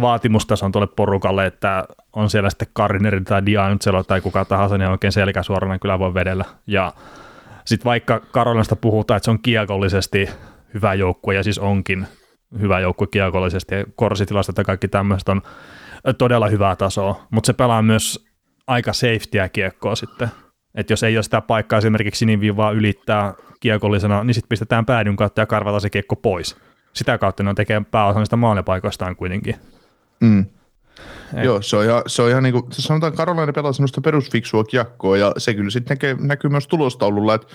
vaatimustason 0.01 0.71
tuolle 0.71 0.87
porukalle, 0.95 1.45
että 1.45 1.85
on 2.13 2.29
siellä 2.29 2.49
sitten 2.49 2.67
Gardner 2.75 3.23
tai 3.23 3.41
D'Angelo 3.41 4.03
tai 4.07 4.21
kuka 4.21 4.45
tahansa, 4.45 4.77
niin 4.77 4.89
oikein 4.89 5.13
selkäsuorana 5.13 5.79
kyllä 5.79 5.99
voi 5.99 6.13
vedellä. 6.13 6.45
Ja 6.67 6.93
sitten 7.65 7.85
vaikka 7.85 8.19
Karolinasta 8.19 8.75
puhutaan, 8.75 9.17
että 9.17 9.25
se 9.25 9.31
on 9.31 9.41
kiekollisesti 9.41 10.29
hyvä 10.73 10.93
joukkue, 10.93 11.35
ja 11.35 11.43
siis 11.43 11.59
onkin 11.59 12.07
hyvä 12.59 12.79
joukkue 12.79 13.07
kiekollisesti, 13.11 13.75
ja 13.75 13.85
korsitilastot 13.95 14.57
ja 14.57 14.63
kaikki 14.63 14.87
tämmöistä 14.87 15.31
on 15.31 15.41
todella 16.17 16.47
hyvää 16.47 16.75
tasoa, 16.75 17.27
mutta 17.29 17.47
se 17.47 17.53
pelaa 17.53 17.81
myös 17.81 18.25
aika 18.67 18.93
safetyä 18.93 19.49
kiekkoa 19.49 19.95
sitten. 19.95 20.27
Että 20.75 20.93
jos 20.93 21.03
ei 21.03 21.17
ole 21.17 21.23
sitä 21.23 21.41
paikkaa 21.41 21.77
esimerkiksi 21.77 22.19
siniviivaa 22.19 22.71
ylittää 22.71 23.33
kiekollisena, 23.59 24.23
niin 24.23 24.33
sitten 24.33 24.49
pistetään 24.49 24.85
päädyn 24.85 25.15
kautta 25.15 25.41
ja 25.41 25.45
karvataan 25.45 25.81
se 25.81 25.89
kiekko 25.89 26.15
pois. 26.15 26.57
Sitä 26.93 27.17
kautta 27.17 27.43
ne 27.43 27.53
tekemään 27.53 27.85
pääosan 27.85 28.21
niistä 28.21 28.35
maalipaikoistaan 28.35 29.15
kuitenkin. 29.15 29.55
Mm. 30.21 30.45
Joo, 31.43 31.61
se 31.61 31.77
on 31.77 31.85
ihan, 31.85 32.03
se 32.07 32.21
on 32.21 32.29
ihan 32.29 32.43
niin 32.43 32.53
kuin, 32.53 32.65
sanotaan 32.71 33.13
Karolainen 33.13 33.55
pelaa 33.55 33.73
semmoista 33.73 34.01
perusfiksua 34.01 34.63
kiekkoa 34.63 35.17
ja 35.17 35.31
se 35.37 35.53
kyllä 35.53 35.69
sitten 35.69 35.95
näkyy, 35.95 36.27
näkyy 36.27 36.49
myös 36.49 36.67
tulostaululla, 36.67 37.33
että 37.33 37.47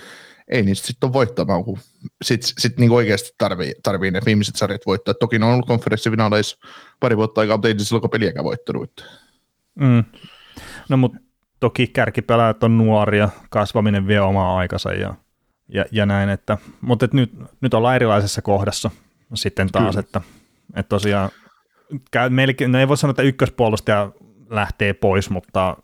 ei 0.47 0.61
niistä 0.61 0.87
sitten 0.87 1.07
ole 1.07 1.13
voittamaan, 1.13 1.63
kun 1.63 1.79
sitten 2.21 2.49
sit 2.57 2.77
niin 2.77 2.91
oikeasti 2.91 3.35
tarvii, 3.37 3.73
tarvii 3.83 4.11
ne 4.11 4.21
viimeiset 4.25 4.55
sarjat 4.55 4.81
voittaa. 4.85 5.13
Toki 5.13 5.39
ne 5.39 5.45
on 5.45 5.51
ollut 5.51 5.67
konferenssifinaaleissa 5.67 6.57
pari 6.99 7.17
vuotta 7.17 7.41
aikaa, 7.41 7.57
mutta 7.57 7.67
ei 7.67 7.79
silloin 7.79 8.09
peliäkään 8.09 8.45
voittanut. 8.45 9.05
Mm. 9.75 10.03
No 10.89 10.97
mutta 10.97 11.19
toki 11.59 11.87
kärkipelaajat 11.87 12.63
on 12.63 12.77
nuoria, 12.77 13.29
kasvaminen 13.49 14.07
vie 14.07 14.21
omaa 14.21 14.57
aikansa 14.57 14.93
ja, 14.93 15.13
ja, 15.67 15.85
ja 15.91 16.05
näin, 16.05 16.29
että, 16.29 16.57
mutta 16.81 17.05
et 17.05 17.13
nyt, 17.13 17.31
nyt 17.61 17.73
ollaan 17.73 17.95
erilaisessa 17.95 18.41
kohdassa 18.41 18.91
sitten 19.33 19.71
taas, 19.71 19.97
että, 19.97 20.21
että 20.75 20.89
tosiaan 20.89 21.29
melkein, 22.29 22.71
no 22.71 22.79
ei 22.79 22.87
voi 22.87 22.97
sanoa, 22.97 23.11
että 23.11 23.21
ykköspuolustaja 23.21 24.11
lähtee 24.49 24.93
pois, 24.93 25.29
mutta 25.29 25.77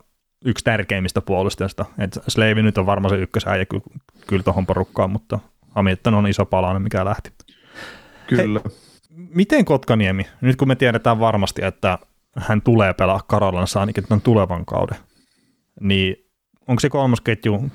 yksi 0.44 0.64
tärkeimmistä 0.64 1.20
puolustajista. 1.20 1.84
Et 1.98 2.18
Sleivi 2.28 2.62
nyt 2.62 2.78
on 2.78 2.86
varmaan 2.86 3.14
se 3.14 3.20
ykkösäijä 3.20 3.64
kyllä, 3.64 3.84
kyllä 4.26 4.42
tuohon 4.42 4.66
porukkaan, 4.66 5.10
mutta 5.10 5.38
Hamilton 5.70 6.14
on 6.14 6.26
iso 6.26 6.46
palanen, 6.46 6.82
mikä 6.82 7.04
lähti. 7.04 7.30
Kyllä. 8.26 8.60
Hei, 8.64 8.78
miten 9.34 9.64
Kotkaniemi, 9.64 10.26
nyt 10.40 10.56
kun 10.56 10.68
me 10.68 10.76
tiedetään 10.76 11.20
varmasti, 11.20 11.64
että 11.64 11.98
hän 12.36 12.62
tulee 12.62 12.94
pelaa 12.94 13.20
Karolansa 13.26 13.80
ainakin 13.80 14.04
tämän 14.08 14.20
tulevan 14.20 14.66
kauden, 14.66 14.98
niin 15.80 16.16
onko 16.68 16.80
se 16.80 16.88
kolmas 16.88 17.20
ketju, 17.20 17.70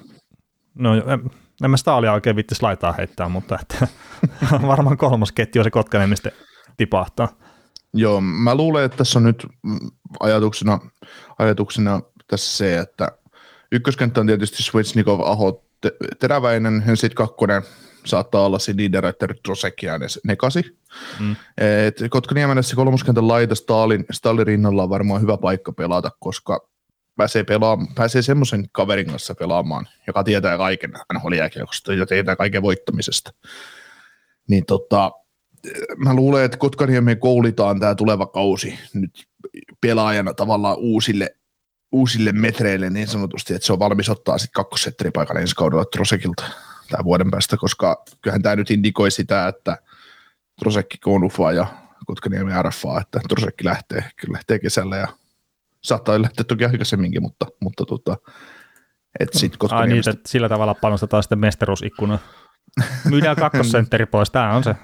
no 0.75 0.95
en, 0.95 1.29
en 1.63 1.71
mä 1.71 1.77
Staalia 1.77 2.13
oikein 2.13 2.35
vitti 2.35 2.55
laitaa 2.61 2.93
heittää, 2.93 3.29
mutta 3.29 3.59
että, 3.61 3.87
varmaan 4.67 4.97
kolmas 4.97 5.31
ketju 5.31 5.63
se 5.63 5.71
Kotkaniemi 5.71 6.15
sitten 6.15 6.33
tipahtaa. 6.77 7.27
Joo, 7.93 8.21
mä 8.21 8.55
luulen, 8.55 8.85
että 8.85 8.97
tässä 8.97 9.19
on 9.19 9.23
nyt 9.23 9.47
ajatuksena, 10.19 10.79
ajatuksena 11.39 12.01
tässä 12.27 12.57
se, 12.57 12.77
että 12.77 13.12
ykköskenttä 13.71 14.19
on 14.19 14.27
tietysti 14.27 14.63
Svetsnikov, 14.63 15.19
Aho, 15.19 15.65
Teräväinen, 16.19 16.83
ja 16.88 16.95
sitten 16.95 17.15
kakkonen 17.15 17.62
saattaa 18.05 18.45
olla 18.45 18.59
se 18.59 18.73
Niederreiter, 18.73 19.35
Trosek 19.45 19.83
ja 19.83 19.93
Nekasi. 20.23 20.77
Mm. 21.19 21.35
Et 21.57 21.97
Kotkaniemenessä 22.09 22.75
kolmoskentän 22.75 23.27
laita 23.27 23.55
Stalin, 23.55 24.05
Stalin 24.12 24.47
rinnalla 24.47 24.83
on 24.83 24.89
varmaan 24.89 25.21
hyvä 25.21 25.38
paikka 25.38 25.71
pelata, 25.71 26.12
koska 26.19 26.67
pääsee, 27.15 27.43
pelaamaan, 27.43 27.93
pääsee 27.95 28.21
semmoisen 28.21 28.69
kaverin 28.71 29.07
kanssa 29.07 29.35
pelaamaan, 29.35 29.88
joka 30.07 30.23
tietää 30.23 30.57
kaiken 30.57 30.93
nhl 31.13 31.33
ja 31.97 32.05
tietää 32.05 32.35
kaiken 32.35 32.62
voittamisesta. 32.62 33.31
Niin 34.50 34.65
tota, 34.65 35.12
mä 35.98 36.13
luulen, 36.13 36.46
että 36.46 36.58
Kotkaniemeen 36.58 37.20
koulitaan 37.20 37.79
tämä 37.79 37.96
tuleva 37.96 38.25
kausi 38.25 38.79
nyt 38.93 39.27
pelaajana 39.82 40.34
tavallaan 40.34 40.77
uusille, 40.77 41.36
uusille 41.91 42.32
metreille 42.32 42.89
niin 42.89 43.08
sanotusti, 43.08 43.53
että 43.53 43.65
se 43.65 43.74
on 43.74 43.79
valmis 43.79 44.10
ottaa 44.10 44.38
sitten 44.38 44.53
kakkossetteripaikan 44.53 45.38
ensi 45.38 45.55
kaudella 45.55 45.86
Trosekilta 45.86 46.43
tämän 46.89 47.05
vuoden 47.05 47.32
päästä, 47.32 47.58
koska 47.58 48.03
kyllähän 48.22 48.41
tämä 48.41 48.55
nyt 48.55 48.72
indikoi 48.72 49.12
sitä, 49.12 49.48
että 49.48 49.77
Trosekki 50.60 50.98
konufaa 50.98 51.51
ja 51.51 51.67
Kotkaniemi 52.05 52.51
RFA, 52.62 53.01
että 53.01 53.20
Trosekki 53.29 53.65
lähtee, 53.65 54.03
kyllä 54.15 54.34
lähtee 54.34 54.60
kesällä 54.60 54.98
ja 54.98 55.08
saattaa 55.82 56.22
lähteä 56.22 56.43
toki 56.43 56.65
aikaisemminkin, 56.65 57.22
mutta, 57.22 57.46
mutta 57.62 57.86
tota, 57.86 58.17
että 59.20 59.39
sit 59.39 59.58
Ai 59.70 59.88
niin, 59.88 60.10
että 60.10 60.29
sillä 60.29 60.50
tavalla 60.50 60.74
panostetaan 60.74 61.24
sitten 61.24 61.39
mestaruusikkuna. 61.39 62.20
Myydään 63.10 63.36
kakkosentteri 63.36 64.06
pois, 64.06 64.32
tämä 64.32 64.56
on 64.56 64.63
se. 64.63 64.75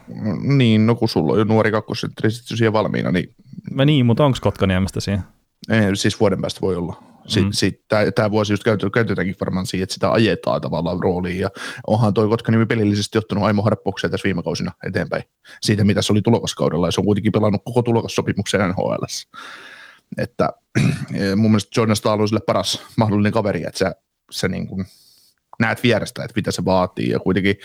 Niin, 0.42 0.86
no 0.86 0.96
kun 0.96 1.10
sulla 1.10 1.34
on 1.34 1.40
jo 1.40 1.44
nuori 1.44 1.72
kakkosentteri 1.72 2.32
sitten 2.32 2.58
siihen 2.58 2.74
valmiina, 2.74 3.12
niin... 3.12 3.36
Mä 3.72 3.86
niin, 3.86 4.06
mutta 4.06 4.26
onko 4.26 4.38
Kotkaniemestä 4.42 5.00
siihen? 5.00 5.24
Ei, 5.70 5.96
siis 5.96 6.20
vuoden 6.20 6.42
päästä 6.42 6.62
voi 6.62 6.76
olla. 6.76 7.04
mm. 7.36 8.12
Tämä 8.16 8.32
vuosi 8.32 8.54
just 8.54 8.64
käytetäänkin 8.94 9.36
varmaan 9.40 9.66
siihen, 9.66 9.84
että 9.84 9.94
sitä 9.94 10.12
ajetaan 10.12 10.62
tavallaan 10.62 11.00
rooliin. 11.00 11.40
Ja 11.40 11.50
onhan 11.88 12.14
toi 12.14 12.28
Kotkaniemi 12.28 12.66
pelillisesti 12.66 13.18
ottanut 13.18 13.44
aimo 13.44 13.62
harppauksia 13.62 14.10
tässä 14.10 14.26
viime 14.26 14.44
kausina 14.44 14.72
eteenpäin 14.88 15.24
siitä, 15.62 15.84
mitä 15.84 16.02
se 16.02 16.14
oli 16.14 16.22
tulokaskaudella. 16.22 16.88
Ja 16.88 16.92
se 16.92 17.02
on 17.02 17.06
kuitenkin 17.06 17.32
pelannut 17.32 17.62
koko 17.66 17.82
tulokassopimuksen 17.82 18.70
NHL. 18.70 19.04
Että 20.18 20.50
mun 21.36 21.52
mielestä 21.52 21.80
Jordan 21.80 21.96
Stahl 21.96 22.22
on 22.22 22.28
sille 22.28 22.42
paras 22.48 22.86
mahdollinen 22.98 23.32
kaveri, 23.32 23.64
että 23.68 23.78
se, 23.78 23.92
se 24.32 24.48
niin 24.48 24.68
kuin 24.68 24.86
näet 25.60 25.84
vierestä, 25.84 26.24
että 26.24 26.36
mitä 26.36 26.52
se 26.52 26.66
vaatii. 26.66 27.10
Ja 27.10 27.20
kuitenkin 27.20 27.56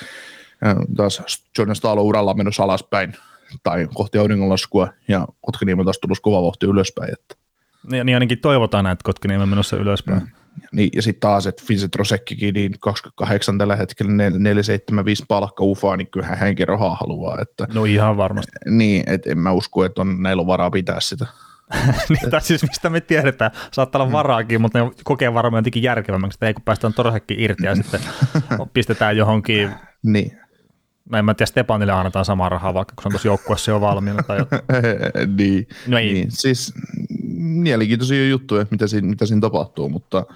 taas 0.96 1.22
Jordan 1.58 1.76
Stahl 1.76 1.98
on 1.98 2.04
uralla 2.04 2.34
menossa 2.34 2.62
alaspäin 2.62 3.16
tai 3.62 3.88
kohti 3.94 4.18
auringonlaskua 4.18 4.88
ja 5.08 5.28
Kotkaniemi 5.40 5.80
on 5.80 5.86
taas 5.86 5.98
tullut 5.98 6.20
kova 6.20 6.42
vauhti 6.42 6.66
ylöspäin. 6.66 7.12
Että. 7.12 7.34
Niin, 7.90 8.06
niin 8.06 8.16
ainakin 8.16 8.38
toivotaan, 8.38 8.86
että 8.86 9.04
Kotkaniemi 9.04 9.42
on 9.42 9.48
menossa 9.48 9.76
ylöspäin. 9.76 10.20
Mm. 10.20 10.28
Niin, 10.72 10.90
ja 10.94 11.02
sitten 11.02 11.20
taas, 11.20 11.46
että 11.46 11.62
Vincent 11.68 11.94
Rosekkikin, 11.94 12.54
niin 12.54 12.74
28 12.80 13.58
tällä 13.58 13.76
hetkellä 13.76 14.12
475 14.12 15.24
palkka 15.28 15.64
ufaa, 15.64 15.96
niin 15.96 16.10
kyllähän 16.10 16.38
hänkin 16.38 16.68
rahaa 16.68 16.94
haluaa. 17.00 17.38
Että, 17.40 17.66
no 17.74 17.84
ihan 17.84 18.16
varmasti. 18.16 18.52
Niin, 18.66 19.04
että 19.06 19.30
en 19.30 19.38
mä 19.38 19.52
usko, 19.52 19.84
että 19.84 20.00
on, 20.00 20.22
näillä 20.22 20.40
on 20.40 20.46
varaa 20.46 20.70
pitää 20.70 21.00
sitä. 21.00 21.26
niin, 22.08 22.30
tai 22.30 22.40
siis 22.40 22.62
mistä 22.62 22.90
me 22.90 23.00
tiedetään, 23.00 23.50
saattaa 23.72 24.02
olla 24.02 24.12
varaakin, 24.12 24.60
mutta 24.60 24.84
ne 24.84 24.90
kokee 25.04 25.34
varmaan 25.34 25.60
jotenkin 25.60 25.82
järkevämmäksi, 25.82 26.36
että 26.36 26.46
ei 26.46 26.54
kun 26.54 26.62
päästään 26.62 26.94
torhekki 26.94 27.34
irti 27.38 27.66
ja 27.66 27.74
sitten 27.74 28.00
pistetään 28.72 29.16
johonkin 29.16 29.70
niin. 30.02 30.38
Mä 31.10 31.18
en 31.18 31.24
mä 31.24 31.34
tiedä, 31.34 31.46
Stepanille 31.46 31.92
annetaan 31.92 32.24
samaa 32.24 32.48
rahaa, 32.48 32.74
vaikka 32.74 32.94
kun 32.96 33.02
se 33.02 33.08
on 33.08 33.12
tuossa 33.12 33.28
joukkueessa 33.28 33.70
jo 33.70 33.80
valmiina. 33.80 34.22
Tai 34.22 34.38
niin, 35.38 35.68
no 35.86 35.98
ei. 35.98 36.12
niin, 36.12 36.30
siis 36.30 36.74
mielenkiintoisia 37.36 38.28
juttuja, 38.28 38.66
mitä 38.70 38.86
siinä, 38.86 39.08
mitä 39.08 39.26
siinä 39.26 39.40
tapahtuu, 39.40 39.88
mutta, 39.88 40.26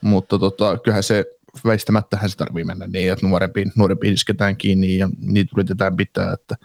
mutta 0.00 0.38
tota, 0.38 0.78
kyllähän 0.78 1.02
se 1.02 1.24
väistämättähän 1.64 2.30
se 2.30 2.36
tarvii 2.36 2.64
mennä 2.64 2.86
niin, 2.86 3.12
että 3.12 3.26
nuorempiin, 3.26 3.72
nuorempiin 3.76 4.14
isketään 4.14 4.56
kiinni 4.56 4.98
ja 4.98 5.08
niitä 5.20 5.50
yritetään 5.56 5.96
pitää, 5.96 6.32
että, 6.32 6.56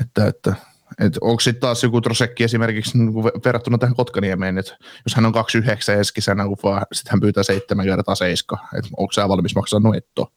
että, 0.00 0.26
että 0.26 0.54
et 0.98 1.18
onko 1.20 1.40
sitten 1.40 1.60
taas 1.60 1.82
joku 1.82 2.00
Trosekki 2.00 2.44
esimerkiksi 2.44 2.98
niin 2.98 3.14
verrattuna 3.14 3.78
tähän 3.78 3.96
Kotkaniemeen, 3.96 4.58
että 4.58 4.76
jos 5.06 5.14
hän 5.14 5.26
on 5.26 5.32
29 5.32 5.98
ensi 5.98 6.14
kesänä, 6.14 6.44
sitten 6.92 7.10
hän 7.10 7.20
pyytää 7.20 7.42
seitsemän 7.42 7.86
kertaa 7.86 8.14
seiska, 8.14 8.58
että 8.78 8.90
onko 8.96 9.12
sä 9.12 9.28
valmis 9.28 9.54
maksaa 9.54 9.80
noetto? 9.80 10.32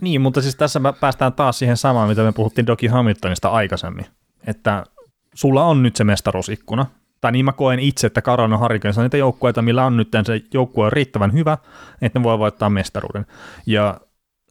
Niin, 0.00 0.20
mutta 0.20 0.42
siis 0.42 0.56
tässä 0.56 0.80
päästään 1.00 1.32
taas 1.32 1.58
siihen 1.58 1.76
samaan, 1.76 2.08
mitä 2.08 2.22
me 2.22 2.32
puhuttiin 2.32 2.66
Doki 2.66 2.86
Hamiltonista 2.86 3.48
aikaisemmin, 3.48 4.06
että 4.46 4.84
sulla 5.34 5.64
on 5.64 5.82
nyt 5.82 5.96
se 5.96 6.04
mestaruusikkuna, 6.04 6.86
tai 7.20 7.32
niin 7.32 7.44
mä 7.44 7.52
koen 7.52 7.78
itse, 7.78 8.06
että 8.06 8.22
Carolina 8.22 8.58
Hurricanes 8.58 8.98
on 8.98 9.04
niitä 9.04 9.16
joukkueita, 9.16 9.62
millä 9.62 9.86
on 9.86 9.96
nyt 9.96 10.08
se 10.26 10.40
joukkue 10.54 10.86
on 10.86 10.92
riittävän 10.92 11.32
hyvä, 11.32 11.58
että 12.02 12.18
ne 12.18 12.22
voi 12.22 12.38
voittaa 12.38 12.70
mestaruuden. 12.70 13.26
Ja 13.66 14.00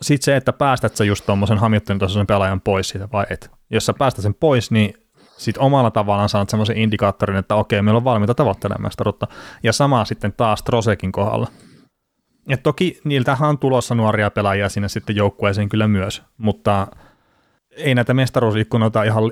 sitten 0.03 0.25
se, 0.25 0.35
että 0.35 0.53
päästät 0.53 0.95
sä 0.95 1.03
just 1.03 1.25
tuommoisen 1.25 1.57
Hamiltonin 1.57 1.99
tasoisen 1.99 2.27
pelaajan 2.27 2.61
pois 2.61 2.89
siitä 2.89 3.09
vai 3.13 3.25
et. 3.29 3.51
Jos 3.69 3.85
sä 3.85 3.93
päästät 3.93 4.23
sen 4.23 4.33
pois, 4.33 4.71
niin 4.71 4.93
sitten 5.37 5.63
omalla 5.63 5.91
tavallaan 5.91 6.29
saat 6.29 6.49
semmoisen 6.49 6.77
indikaattorin, 6.77 7.37
että 7.37 7.55
okei, 7.55 7.81
meillä 7.81 7.97
on 7.97 8.03
valmiita 8.03 8.35
tavoittelemaan 8.35 8.81
mestaruutta. 8.81 9.27
Ja 9.63 9.73
sama 9.73 10.05
sitten 10.05 10.33
taas 10.33 10.63
Trosekin 10.63 11.11
kohdalla. 11.11 11.47
Ja 12.47 12.57
toki 12.57 13.01
niiltähän 13.03 13.49
on 13.49 13.57
tulossa 13.57 13.95
nuoria 13.95 14.31
pelaajia 14.31 14.69
sinne 14.69 14.89
sitten 14.89 15.15
joukkueeseen 15.15 15.69
kyllä 15.69 15.87
myös, 15.87 16.23
mutta 16.37 16.87
ei 17.77 17.95
näitä 17.95 18.13
mestaruusikkunoita 18.13 19.03
ihan 19.03 19.23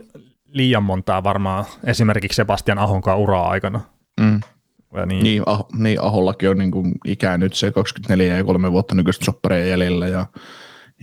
liian 0.45 0.83
montaa 0.83 1.23
varmaan 1.23 1.65
esimerkiksi 1.83 2.35
Sebastian 2.35 2.79
Ahonkaan 2.79 3.17
uraa 3.17 3.49
aikana. 3.49 3.81
Mm. 4.21 4.39
Ja 4.93 5.05
niin. 5.05 5.23
Niin, 5.23 5.43
ah, 5.45 5.65
niin, 5.73 6.01
Ahollakin 6.01 6.49
on 6.49 6.57
niin 6.57 6.71
kuin 6.71 6.93
ikää 7.05 7.37
nyt 7.37 7.53
se 7.53 7.71
24 7.71 8.37
ja 8.37 8.43
3 8.43 8.71
vuotta 8.71 8.95
nykyistä 8.95 9.25
soppareja 9.25 9.65
jäljellä 9.65 10.07
ja, 10.07 10.25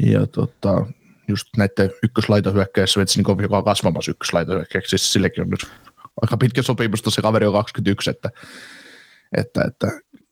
ja 0.06 0.26
tota, 0.26 0.86
just 1.28 1.48
näiden 1.56 1.90
ykköslaitohyökkäjässä 2.02 2.92
Svetsnikov, 2.92 3.40
joka 3.40 3.58
on 3.58 3.64
kasvamassa 3.64 4.10
ykköslaitohyökkäjäksi, 4.10 4.90
siis 4.90 5.12
sillekin 5.12 5.42
on 5.42 5.50
nyt 5.50 5.66
aika 6.22 6.36
pitkä 6.36 6.62
sopimus, 6.62 7.02
se 7.08 7.22
kaveri 7.22 7.46
on 7.46 7.52
21, 7.52 8.10
että, 8.10 8.30
että, 9.36 9.62
että 9.62 9.86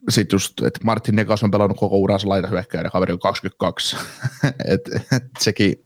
sitten 0.09 0.35
just, 0.35 0.63
että 0.63 0.81
Martin 0.85 1.17
Nekas 1.17 1.43
on 1.43 1.51
pelannut 1.51 1.79
koko 1.79 1.97
uransa 1.97 2.29
laitahyökkäjä 2.29 2.85
ja 2.85 2.91
kaveri 2.91 3.13
on 3.13 3.19
22, 3.19 3.97
että 4.73 5.01
et, 5.17 5.25
sekin, 5.39 5.86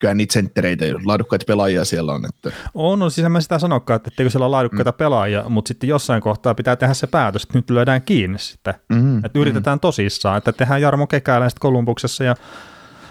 kyllä 0.00 0.14
niitä 0.14 0.32
senttereitä, 0.32 0.84
laadukkaita 1.04 1.44
pelaajia 1.46 1.84
siellä 1.84 2.12
on. 2.12 2.24
Että... 2.24 2.58
On, 2.74 2.98
no 2.98 3.10
siis 3.10 3.24
en 3.24 3.32
mä 3.32 3.40
sitä 3.40 3.58
sanokaan, 3.58 3.96
että 3.96 4.08
etteikö 4.08 4.30
siellä 4.30 4.46
ole 4.46 4.50
laadukkaita 4.50 4.90
mm. 4.90 4.96
pelaajia, 4.96 5.44
mutta 5.48 5.68
sitten 5.68 5.88
jossain 5.88 6.22
kohtaa 6.22 6.54
pitää 6.54 6.76
tehdä 6.76 6.94
se 6.94 7.06
päätös, 7.06 7.42
että 7.42 7.58
nyt 7.58 7.70
lyödään 7.70 8.02
kiinni 8.02 8.38
sitten. 8.38 8.74
Mm-hmm. 8.88 9.24
Että 9.24 9.38
yritetään 9.38 9.74
mm-hmm. 9.74 9.80
tosissaan, 9.80 10.38
että 10.38 10.52
tehdään 10.52 10.82
Jarmo 10.82 11.06
Kekäläiset 11.06 11.58
Kolumbuksessa 11.58 12.24
ja 12.24 12.34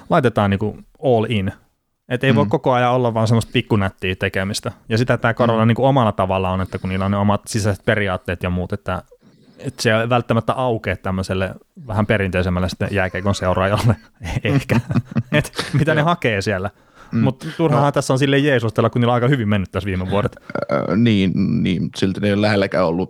laitetaan 0.10 0.50
niinku 0.50 0.78
all 1.04 1.26
in. 1.30 1.52
Että 2.10 2.28
ei 2.28 2.34
mm. 2.34 2.36
voi 2.36 2.46
koko 2.50 2.72
ajan 2.74 2.92
olla 2.92 3.14
vaan 3.14 3.28
semmoista 3.28 3.52
pikkunättiä 3.54 4.16
tekemistä. 4.16 4.72
Ja 4.90 4.98
sitä 4.98 5.18
tämä 5.18 5.34
Karola 5.34 5.66
mm. 5.66 5.68
niin 5.68 5.80
omalla 5.80 6.12
tavalla 6.12 6.50
on, 6.50 6.62
että 6.62 6.80
kun 6.80 6.90
niillä 6.90 7.06
on 7.06 7.12
ne 7.12 7.18
omat 7.18 7.42
sisäiset 7.48 7.86
periaatteet 7.86 8.44
ja 8.44 8.50
muut, 8.50 8.74
että, 8.74 9.04
että 9.60 9.84
se 9.84 9.92
ei 9.92 10.10
välttämättä 10.10 10.54
aukea 10.54 10.98
tämmöiselle 10.98 11.56
vähän 11.88 12.06
perinteisemmälle 12.06 12.70
sitten 12.70 12.90
jääkeikon 12.92 13.36
seuraajalle 13.36 13.96
ehkä, 14.44 14.80
että 15.32 15.64
mitä 15.74 15.96
ne 15.96 16.02
hakee 16.02 16.42
siellä. 16.42 16.70
Mm. 17.12 17.20
Mutta 17.20 17.48
turhahan 17.58 17.86
no. 17.86 17.92
tässä 17.92 18.14
on 18.14 18.20
sille 18.20 18.38
Jeesustella, 18.38 18.90
kun 18.90 19.02
niillä 19.02 19.12
on 19.12 19.16
aika 19.16 19.28
hyvin 19.28 19.50
mennyt 19.50 19.72
tässä 19.72 19.88
viime 19.88 20.10
vuodet. 20.10 20.36
Äh, 20.38 20.98
niin, 20.98 21.32
niin, 21.64 21.90
silti 21.96 22.20
ne 22.20 22.28
ei 22.28 22.34
ole 22.34 22.42
lähelläkään 22.42 22.86
ollut 22.86 23.10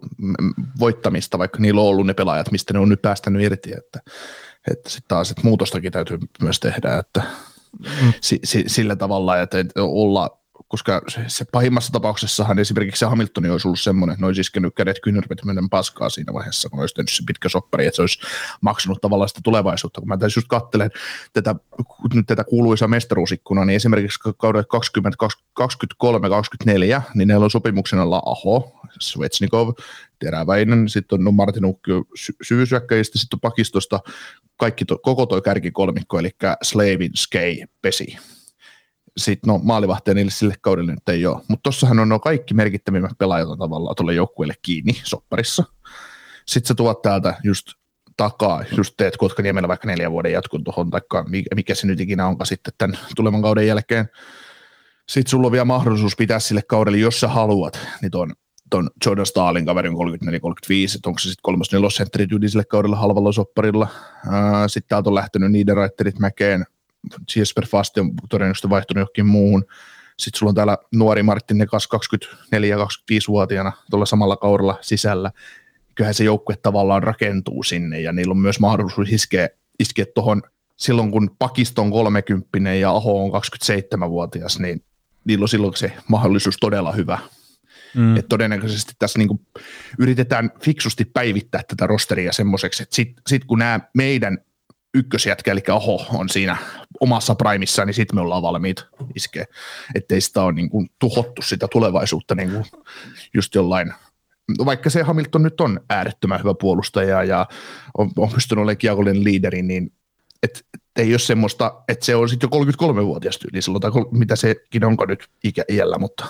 voittamista, 0.80 1.38
vaikka 1.38 1.60
niillä 1.60 1.82
on 1.82 1.88
ollut 1.88 2.06
ne 2.06 2.14
pelaajat, 2.14 2.52
mistä 2.52 2.74
ne 2.74 2.80
on 2.80 2.90
nyt 2.90 3.02
päästänyt 3.02 3.42
irti. 3.42 3.72
Että, 3.78 4.00
että 4.72 4.90
sitten 4.90 5.08
taas, 5.08 5.32
että 5.32 5.44
muutostakin 5.44 5.92
täytyy 5.92 6.18
myös 6.42 6.60
tehdä, 6.60 6.98
että 6.98 7.24
mm. 7.80 8.14
si, 8.22 8.40
si, 8.44 8.64
sillä 8.68 8.96
tavalla, 8.96 9.42
että 9.42 9.58
olla 9.78 10.39
koska 10.70 11.02
se, 11.08 11.24
se 11.28 11.46
pahimmassa 11.52 11.92
tapauksessahan 11.92 12.60
esimerkiksi 12.60 13.00
se 13.00 13.06
Hamilton 13.06 13.52
olisi 13.52 13.68
ollut 13.68 13.80
semmoinen, 13.80 14.14
että 14.14 14.24
ne 14.24 14.28
olisi 14.28 14.42
iskenyt 14.42 14.76
kädet 14.76 15.00
kyynärpet 15.04 15.46
menen 15.46 15.70
paskaa 15.70 16.10
siinä 16.10 16.34
vaiheessa, 16.34 16.70
kun 16.70 16.80
olisi 16.80 16.96
tehnyt 16.96 17.10
se 17.10 17.24
pitkä 17.28 17.50
soppari, 17.50 17.86
että 17.86 17.96
se 17.96 18.02
olisi 18.02 18.20
maksanut 18.62 19.02
tavallaan 19.02 19.30
sitä 19.30 19.42
tulevaisuutta. 19.44 20.02
Kun 20.02 20.08
mä 20.08 20.18
tässä 20.18 20.38
just 20.38 20.48
katselen 20.48 20.92
tätä, 21.34 21.56
tätä 22.28 22.44
kuuluisaa 22.44 22.88
mestaruusikkunaa, 22.88 23.66
niin 23.66 23.76
esimerkiksi 23.76 24.20
kauden 24.38 24.64
2023-2024, 25.60 27.02
niin 27.16 27.28
neillä 27.28 27.44
on 27.44 27.52
sopimuksena 27.52 28.02
alla 28.02 28.22
Aho, 28.26 28.80
Svetsnikov, 29.00 29.74
Teräväinen, 30.20 30.90
sitten 30.90 31.20
on 31.20 31.24
no 31.24 31.32
Martin 31.32 31.66
Ukki 31.66 31.92
sy- 32.16 32.66
sitten 32.66 33.36
on 33.36 33.40
pakistosta 33.40 34.00
kaikki 34.58 34.86
to, 34.86 34.98
koko 34.98 35.26
tuo 35.26 35.42
kärkikolmikko, 35.42 36.20
eli 36.20 36.32
Slavin, 36.64 37.12
Skei, 37.16 37.66
Pesi 37.82 38.18
sitten 39.20 39.48
no 39.48 39.60
maalivahtia 39.64 40.14
niille 40.14 40.32
sille 40.32 40.56
kaudelle 40.62 40.92
nyt 40.92 41.10
ei 41.10 41.26
ole. 41.26 41.42
Mutta 41.48 41.64
tossahan 41.64 42.00
on 42.00 42.10
no 42.10 42.20
kaikki 42.20 42.54
merkittävimmät 42.54 43.18
pelaajat 43.18 43.60
tavallaan 43.60 43.96
tuolle 43.96 44.14
joukkueelle 44.14 44.54
kiinni 44.62 45.02
sopparissa. 45.04 45.64
Sitten 46.48 46.68
sä 46.68 46.76
tuot 46.76 47.02
täältä 47.02 47.34
just 47.44 47.68
takaa, 48.18 48.64
just 48.78 48.94
teet 48.98 49.18
Kotkaniemellä 49.18 49.68
vaikka 49.68 49.88
neljän 49.88 50.12
vuoden 50.12 50.32
jatkun 50.32 50.64
tuohon, 50.64 50.90
tai 50.90 51.02
mikä 51.56 51.76
se 51.76 51.88
nyt 51.88 52.00
ikinä 52.00 52.28
onkaan 52.28 52.46
sitten 52.46 52.74
tämän 52.78 53.00
tulevan 53.16 53.42
kauden 53.42 53.68
jälkeen. 53.68 54.10
Sitten 55.10 55.30
sulla 55.30 55.46
on 55.48 55.52
vielä 55.52 55.66
mahdollisuus 55.66 56.16
pitää 56.16 56.40
sille 56.40 56.62
kaudelle, 56.62 56.98
jos 56.98 57.20
sä 57.20 57.28
haluat, 57.28 57.80
niin 58.02 58.12
ton, 58.12 58.34
ton 58.70 58.90
Jordan 59.06 59.26
Stalin 59.26 59.66
kaverin 59.66 59.94
34-35, 59.94 59.96
että 60.96 61.10
onko 61.10 61.20
se 61.20 61.24
sitten 61.24 61.42
kolmas 61.42 61.72
nelosentteri 61.72 62.28
sille 62.48 62.66
kaudella 62.66 62.96
halvalla 62.96 63.32
sopparilla. 63.32 63.88
Sitten 64.68 64.90
täältä 64.90 65.10
on 65.10 65.16
lähtenyt 65.16 65.52
niiden 65.52 65.76
raitterit 65.76 66.20
mäkeen, 66.20 66.66
Jesper 67.36 67.66
Fast 67.66 67.98
on 67.98 68.12
todennäköisesti 68.30 68.70
vaihtunut 68.70 69.00
johonkin 69.00 69.26
muuhun. 69.26 69.66
Sitten 70.18 70.40
sulla 70.40 70.50
on 70.50 70.56
täällä 70.56 70.78
nuori 70.94 71.24
Martin 71.24 71.58
Nekas 71.58 71.90
24-25-vuotiaana 71.96 73.72
tuolla 73.90 74.06
samalla 74.06 74.38
kaudella 74.38 74.78
sisällä. 74.82 75.32
Kyllähän 75.96 76.14
se 76.14 76.24
joukkue 76.24 76.56
tavallaan 76.56 77.04
rakentuu 77.04 77.64
sinne 77.64 78.02
ja 78.02 78.12
niillä 78.12 78.32
on 78.32 78.38
myös 78.38 78.60
mahdollisuus 78.60 79.12
iskeä, 79.12 79.50
iskeä 79.80 80.06
tuohon 80.16 80.42
silloin, 80.78 81.12
kun 81.12 81.36
Pakisto 81.40 81.82
on 81.82 81.92
30 81.92 82.74
ja 82.74 82.92
Aho 82.92 83.24
on 83.24 83.32
27-vuotias, 83.32 84.60
niin 84.60 84.84
niillä 85.26 85.44
on 85.44 85.50
silloin 85.50 85.76
se 85.76 85.94
mahdollisuus 86.08 86.58
todella 86.58 86.92
hyvä. 86.92 87.20
Mm. 87.96 88.18
Et 88.18 88.26
todennäköisesti 88.30 88.94
tässä 89.00 89.20
niinku 89.20 89.42
yritetään 90.00 90.52
fiksusti 90.62 91.06
päivittää 91.06 91.62
tätä 91.68 91.88
rosteria 91.88 92.34
semmoiseksi, 92.34 92.84
että 92.84 92.96
sitten 92.96 93.24
sit 93.28 93.46
kun 93.46 93.60
nämä 93.60 93.80
meidän 93.94 94.38
ykkösjätkä, 94.94 95.52
eli 95.52 95.64
Aho 95.68 96.06
on 96.14 96.30
siinä 96.30 96.58
omassa 97.00 97.36
primissa, 97.36 97.86
niin 97.86 97.94
sitten 97.94 98.16
me 98.16 98.22
ollaan 98.22 98.42
valmiit 98.42 98.86
iskeä, 99.16 99.46
ettei 99.96 100.22
sitä 100.22 100.44
ole 100.44 100.54
niin 100.54 100.70
kuin 100.70 100.90
tuhottu 101.00 101.42
sitä 101.42 101.68
tulevaisuutta 101.72 102.36
niin 102.36 102.52
kuin 102.52 102.66
just 103.34 103.56
jollain 103.56 103.94
vaikka 104.66 104.90
se 104.90 105.02
Hamilton 105.02 105.44
nyt 105.44 105.62
on 105.62 105.80
äärettömän 105.90 106.40
hyvä 106.40 106.54
puolustaja 106.62 107.24
ja 107.24 107.48
on, 107.98 108.12
on 108.18 108.30
pystynyt 108.30 108.62
olemaan 108.62 108.78
kiekollinen 108.78 109.24
liideri, 109.24 109.62
niin 109.62 109.92
et, 110.44 110.66
et 110.74 110.82
ei 110.96 111.14
ole 111.14 111.20
semmoista, 111.20 111.84
että 111.88 112.06
se 112.06 112.16
on 112.16 112.30
sitten 112.30 112.50
jo 112.52 112.60
33-vuotias 112.88 113.38
tyyli. 113.38 113.62
Silloin, 113.62 113.82
tai 113.82 113.92
mitä 114.12 114.36
sekin 114.36 114.86
onko 114.86 115.06
nyt 115.06 115.30
ikä, 115.44 115.64
iällä, 115.70 115.98
mutta 115.98 116.26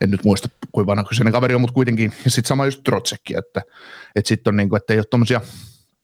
en 0.00 0.10
nyt 0.10 0.24
muista 0.24 0.48
kuinka 0.72 0.86
vanha 0.86 1.04
kyseinen 1.04 1.32
kaveri 1.32 1.54
on, 1.54 1.60
mutta 1.60 1.74
kuitenkin, 1.74 2.12
ja 2.24 2.30
sitten 2.30 2.48
sama 2.48 2.64
just 2.64 2.84
Trotsekki, 2.84 3.34
että, 3.36 3.62
että 4.16 4.28
sitten 4.28 4.50
on 4.50 4.56
niin 4.56 4.68
kuin, 4.68 4.76
että 4.76 4.92
ei 4.92 4.98
ole 4.98 5.06
tommosia 5.10 5.40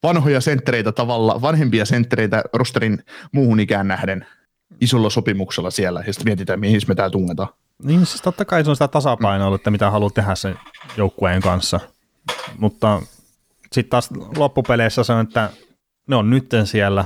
vanhoja 0.03 0.41
senttereitä 0.41 0.93
tavalla, 0.93 1.43
vanhempia 1.43 1.85
senttereitä 1.85 2.43
rosterin 2.53 3.05
muuhun 3.33 3.61
ikään 3.61 3.88
nähden 3.88 4.27
isolla 4.81 5.11
sopimuksella 5.11 5.71
siellä, 5.71 6.03
ja 6.07 6.12
sitten 6.12 6.31
mietitään, 6.31 6.61
mihin 6.61 6.81
me 6.88 6.95
täällä 6.95 7.12
tungetaan. 7.12 7.49
Niin, 7.83 8.07
siis 8.07 8.23
totta 8.23 8.45
kai 8.45 8.65
se 8.65 8.71
on 8.71 8.77
sitä 8.77 8.88
tasapainoa, 8.88 9.55
että 9.55 9.71
mitä 9.71 9.91
haluat 9.91 10.15
tehdä 10.15 10.35
sen 10.35 10.59
joukkueen 10.97 11.43
kanssa, 11.43 11.81
mutta 12.59 13.03
sitten 13.73 13.91
taas 13.91 14.11
loppupeleissä 14.37 15.05
se 15.05 15.12
on, 15.12 15.27
että 15.27 15.51
ne 16.07 16.17
on 16.17 16.31
nytten 16.31 16.67
siellä, 16.67 17.05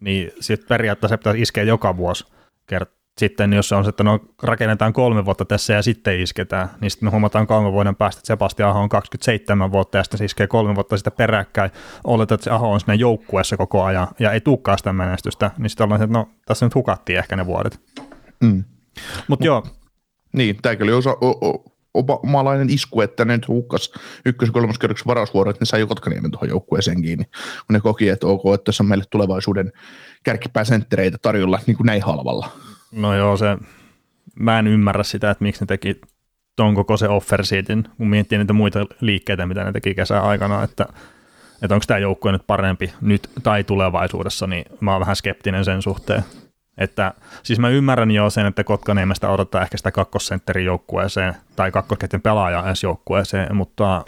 niin 0.00 0.32
sitten 0.40 0.68
periaatteessa 0.68 1.18
pitäisi 1.18 1.42
iskeä 1.42 1.64
joka 1.64 1.96
vuosi 1.96 2.24
kert- 2.72 2.97
sitten 3.18 3.52
jos 3.52 3.68
se 3.68 3.74
on, 3.74 3.88
että 3.88 4.04
no 4.04 4.20
rakennetaan 4.42 4.92
kolme 4.92 5.24
vuotta 5.24 5.44
tässä 5.44 5.72
ja 5.72 5.82
sitten 5.82 6.20
isketään, 6.20 6.68
niin 6.80 6.90
sitten 6.90 7.06
me 7.06 7.10
huomataan 7.10 7.46
kolme 7.46 7.72
vuoden 7.72 7.96
päästä, 7.96 8.18
että 8.18 8.26
Sebastian 8.26 8.70
Aho 8.70 8.80
on 8.80 8.88
27 8.88 9.72
vuotta 9.72 9.98
ja 9.98 10.04
sitten 10.04 10.18
se 10.18 10.24
iskee 10.24 10.46
kolme 10.46 10.74
vuotta 10.74 10.96
sitä 10.96 11.10
peräkkäin, 11.10 11.70
oletetaan, 12.04 12.34
että 12.34 12.44
se 12.44 12.50
Aho 12.50 12.72
on 12.72 12.80
siinä 12.80 12.94
joukkueessa 12.94 13.56
koko 13.56 13.84
ajan 13.84 14.08
ja 14.18 14.32
ei 14.32 14.40
tulekaan 14.40 14.78
sitä 14.78 14.92
menestystä, 14.92 15.50
niin 15.58 15.70
sitten 15.70 15.84
ollaan, 15.84 16.02
että 16.02 16.18
no 16.18 16.28
tässä 16.46 16.66
nyt 16.66 16.74
hukattiin 16.74 17.18
ehkä 17.18 17.36
ne 17.36 17.46
vuodet. 17.46 17.80
Mm. 18.40 18.64
Mutta 19.28 19.46
joo. 19.46 19.66
Niin, 20.32 20.56
tämäkin 20.62 20.82
oli 20.82 20.92
osa, 20.92 21.10
o, 21.10 21.48
o, 21.48 21.64
omalainen 21.94 22.70
isku, 22.70 23.00
että 23.00 23.24
ne 23.24 23.36
nyt 23.36 23.48
hukkas 23.48 23.92
ykkös- 24.26 24.48
ja 24.48 24.52
kolmoskerroksen 24.52 25.06
varausvuoro, 25.06 25.50
että 25.50 25.62
ne 25.62 25.66
sai 25.66 25.86
Kotkaniemen 25.86 26.30
tuohon 26.30 26.48
joukkueeseen 26.48 27.02
kiinni, 27.02 27.24
kun 27.24 27.74
ne 27.74 27.80
koki, 27.80 28.08
että 28.08 28.26
ok, 28.26 28.42
että 28.54 28.64
tässä 28.64 28.82
on 28.82 28.88
meille 28.88 29.04
tulevaisuuden 29.10 29.72
kärkipääsenttereitä 30.22 31.18
tarjolla 31.22 31.60
niin 31.66 31.76
kuin 31.76 31.86
näin 31.86 32.02
halvalla. 32.02 32.50
No 32.92 33.14
joo, 33.14 33.36
se, 33.36 33.58
mä 34.38 34.58
en 34.58 34.66
ymmärrä 34.66 35.02
sitä, 35.02 35.30
että 35.30 35.44
miksi 35.44 35.62
ne 35.62 35.66
teki 35.66 36.00
ton 36.56 36.74
koko 36.74 36.96
se 36.96 37.08
offer 37.08 37.46
seatin, 37.46 37.88
kun 37.96 38.08
miettii 38.08 38.38
niitä 38.38 38.52
muita 38.52 38.86
liikkeitä, 39.00 39.46
mitä 39.46 39.64
ne 39.64 39.72
teki 39.72 39.94
kesän 39.94 40.22
aikana, 40.22 40.62
että, 40.62 40.86
että 41.62 41.74
onko 41.74 41.84
tämä 41.86 41.98
joukkue 41.98 42.32
nyt 42.32 42.46
parempi 42.46 42.92
nyt 43.00 43.30
tai 43.42 43.64
tulevaisuudessa, 43.64 44.46
niin 44.46 44.64
mä 44.80 44.92
oon 44.92 45.00
vähän 45.00 45.16
skeptinen 45.16 45.64
sen 45.64 45.82
suhteen. 45.82 46.24
Että, 46.78 47.14
siis 47.42 47.58
mä 47.58 47.68
ymmärrän 47.68 48.10
jo 48.10 48.30
sen, 48.30 48.46
että 48.46 48.64
Kotkaniemestä 48.64 49.30
odottaa 49.30 49.62
ehkä 49.62 49.76
sitä 49.76 49.90
kakkosentterin 49.90 50.64
joukkueeseen 50.64 51.34
tai 51.56 51.70
kakkosketjun 51.70 52.22
pelaaja 52.22 52.66
edes 52.66 52.82
joukkueeseen, 52.82 53.56
mutta 53.56 54.04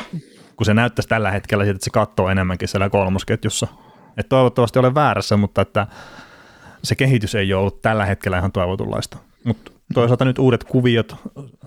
kun 0.56 0.64
se 0.66 0.74
näyttäisi 0.74 1.08
tällä 1.08 1.30
hetkellä 1.30 1.64
että 1.64 1.84
se 1.84 1.90
katsoo 1.90 2.28
enemmänkin 2.28 2.68
siellä 2.68 2.90
kolmosketjussa. 2.90 3.66
Että 4.16 4.28
toivottavasti 4.28 4.78
olen 4.78 4.94
väärässä, 4.94 5.36
mutta 5.36 5.62
että 5.62 5.86
se 6.84 6.94
kehitys 6.94 7.34
ei 7.34 7.52
ole 7.52 7.60
ollut 7.60 7.82
tällä 7.82 8.06
hetkellä 8.06 8.38
ihan 8.38 8.52
toivotunlaista. 8.52 9.18
Mutta 9.44 9.72
toisaalta 9.94 10.24
nyt 10.24 10.38
uudet 10.38 10.64
kuviot 10.64 11.16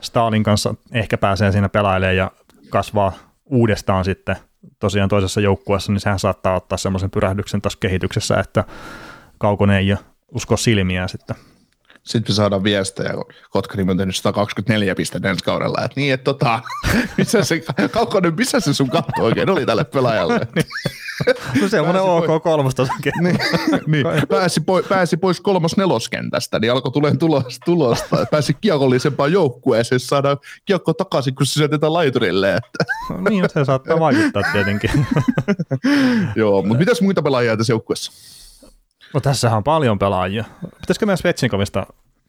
Stalin 0.01 0.43
kanssa 0.43 0.75
ehkä 0.91 1.17
pääsee 1.17 1.51
siinä 1.51 1.69
pelailemaan 1.69 2.15
ja 2.15 2.31
kasvaa 2.69 3.13
uudestaan 3.45 4.05
sitten 4.05 4.35
tosiaan 4.79 5.09
toisessa 5.09 5.41
joukkueessa, 5.41 5.91
niin 5.91 5.99
sehän 5.99 6.19
saattaa 6.19 6.55
ottaa 6.55 6.77
semmoisen 6.77 7.11
pyrähdyksen 7.11 7.61
taas 7.61 7.75
kehityksessä, 7.75 8.39
että 8.39 8.63
Kaukonen 9.37 9.77
ei 9.77 9.95
usko 10.35 10.57
silmiään 10.57 11.09
sitten. 11.09 11.35
Sitten 12.03 12.33
me 12.33 12.35
saadaan 12.35 12.63
viestejä, 12.63 13.13
kun 13.13 13.25
Kotkani 13.49 13.91
on 13.91 13.97
tehnyt 13.97 14.15
124 14.15 14.95
pistettä 14.95 15.29
ensi 15.29 15.43
kaudella, 15.43 15.85
että 15.85 15.99
niin, 15.99 16.13
että 16.13 16.23
tota, 16.23 16.59
missä 17.17 17.43
se, 17.43 17.63
Kaukonen, 17.91 18.35
missä 18.35 18.59
se 18.59 18.73
sun 18.73 18.89
katto 18.89 19.23
oikein 19.23 19.49
oli 19.49 19.65
tälle 19.65 19.83
pelaajalle? 19.83 20.39
no 21.61 21.67
semmoinen 21.67 22.01
OK 22.01 22.43
kolmosta. 22.43 22.87
niin, 23.21 23.39
niin, 23.87 24.05
pääsi, 24.29 24.59
pois, 24.59 24.85
pääsi 24.85 25.17
pois 25.17 25.41
kolmos 25.41 25.77
neloskentästä, 25.77 26.59
niin 26.59 26.71
alkoi 26.71 26.91
tulemaan 26.91 27.17
tulos, 27.17 27.59
tulosta. 27.65 28.25
Pääsi 28.31 28.53
kiekollisempaan 28.61 29.31
joukkueeseen, 29.31 29.99
saada 29.99 30.37
kiekko 30.65 30.93
takaisin, 30.93 31.35
kun 31.35 31.45
se 31.45 31.53
syötetään 31.53 31.93
laiturille. 31.93 32.53
Että. 32.53 32.93
no 33.09 33.29
niin, 33.29 33.45
se 33.53 33.65
saattaa 33.65 33.99
vaikuttaa 33.99 34.43
tietenkin. 34.53 35.05
Joo, 36.35 36.61
mutta 36.61 36.79
mitäs 36.79 37.01
muita 37.01 37.21
pelaajia 37.21 37.57
tässä 37.57 37.73
joukkueessa? 37.73 38.11
No 39.13 39.19
tässähän 39.19 39.57
on 39.57 39.63
paljon 39.63 39.99
pelaajia. 39.99 40.45
Pitäisikö 40.81 41.05
meidän 41.05 41.17
Svetsinkovista, 41.17 41.85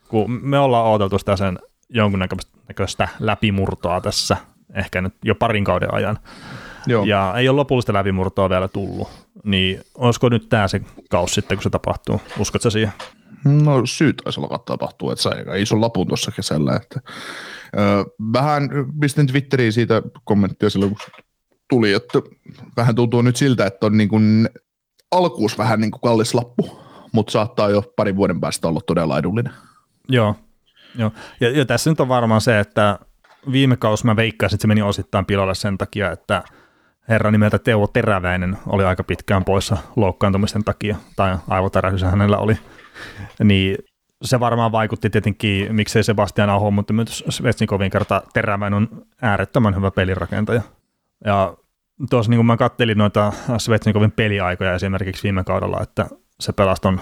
kun 0.08 0.40
me 0.42 0.58
ollaan 0.58 0.86
odoteltu 0.86 1.18
sitä 1.18 1.36
sen 1.36 1.58
jonkunnäköistä 1.88 3.08
läpimurtoa 3.20 4.00
tässä, 4.00 4.36
ehkä 4.74 5.00
nyt 5.00 5.14
jo 5.24 5.34
parin 5.34 5.64
kauden 5.64 5.94
ajan, 5.94 6.18
Joo. 6.86 7.04
ja 7.04 7.34
ei 7.36 7.48
ole 7.48 7.56
lopullista 7.56 7.92
läpimurtoa 7.92 8.50
vielä 8.50 8.68
tullut, 8.68 9.08
niin 9.44 9.80
olisiko 9.94 10.28
nyt 10.28 10.48
tämä 10.48 10.68
se 10.68 10.80
kaus 11.10 11.34
sitten, 11.34 11.56
kun 11.58 11.62
se 11.62 11.70
tapahtuu? 11.70 12.20
Uskotko 12.38 12.70
siihen? 12.70 12.92
No 13.44 13.86
syy 13.86 14.12
taisi 14.12 14.40
alkaa 14.40 14.58
tapahtua, 14.58 15.12
että 15.12 15.22
sai 15.22 15.38
aika 15.38 15.54
ison 15.54 15.80
lapun 15.80 16.06
tuossa 16.06 16.30
kesällä. 16.30 16.76
Että, 16.76 17.00
ö, 17.78 18.04
vähän 18.32 18.70
pistin 19.00 19.26
Twitteriin 19.26 19.72
siitä 19.72 20.02
kommenttia 20.24 20.70
silloin, 20.70 20.90
kun 20.90 21.22
tuli, 21.68 21.92
että 21.92 22.18
vähän 22.76 22.94
tuntuu 22.94 23.22
nyt 23.22 23.36
siltä, 23.36 23.66
että 23.66 23.86
on 23.86 23.96
niin 23.96 24.08
kuin 24.08 24.48
alkuus 25.18 25.58
vähän 25.58 25.80
niin 25.80 25.90
kuin 25.90 26.00
kallis 26.00 26.34
lappu, 26.34 26.80
mutta 27.12 27.30
saattaa 27.30 27.70
jo 27.70 27.82
parin 27.96 28.16
vuoden 28.16 28.40
päästä 28.40 28.68
olla 28.68 28.80
todella 28.86 29.18
edullinen. 29.18 29.52
Joo, 30.08 30.34
joo. 30.98 31.10
Ja, 31.40 31.50
ja 31.50 31.64
tässä 31.64 31.90
nyt 31.90 32.00
on 32.00 32.08
varmaan 32.08 32.40
se, 32.40 32.60
että 32.60 32.98
viime 33.52 33.76
kausi 33.76 34.06
mä 34.06 34.16
veikkaisin, 34.16 34.56
että 34.56 34.62
se 34.62 34.68
meni 34.68 34.82
osittain 34.82 35.26
pilalle 35.26 35.54
sen 35.54 35.78
takia, 35.78 36.10
että 36.10 36.42
herra 37.08 37.30
nimeltä 37.30 37.58
Teuvo 37.58 37.86
Teräväinen 37.86 38.58
oli 38.66 38.84
aika 38.84 39.04
pitkään 39.04 39.44
poissa 39.44 39.76
loukkaantumisten 39.96 40.64
takia, 40.64 40.96
tai 41.16 41.36
aivotärähdys 41.48 42.02
hänellä 42.02 42.38
oli, 42.38 42.58
niin 43.44 43.76
se 44.22 44.40
varmaan 44.40 44.72
vaikutti 44.72 45.10
tietenkin, 45.10 45.74
miksei 45.74 46.04
Sebastian 46.04 46.50
Aho, 46.50 46.70
mutta 46.70 46.92
myös 46.92 47.24
Svetsnikovin 47.28 47.90
kerta 47.90 48.22
Teräväinen 48.34 48.76
on 48.76 48.88
äärettömän 49.22 49.76
hyvä 49.76 49.90
pelirakentaja. 49.90 50.62
Ja 51.24 51.54
tuossa 52.10 52.30
niin 52.30 52.38
kun 52.38 52.46
mä 52.46 52.56
kattelin 52.56 52.98
noita 52.98 53.32
Svetsnikovin 53.58 54.12
peliaikoja 54.12 54.74
esimerkiksi 54.74 55.22
viime 55.22 55.44
kaudella, 55.44 55.82
että 55.82 56.06
se 56.40 56.52
pelaston 56.52 57.00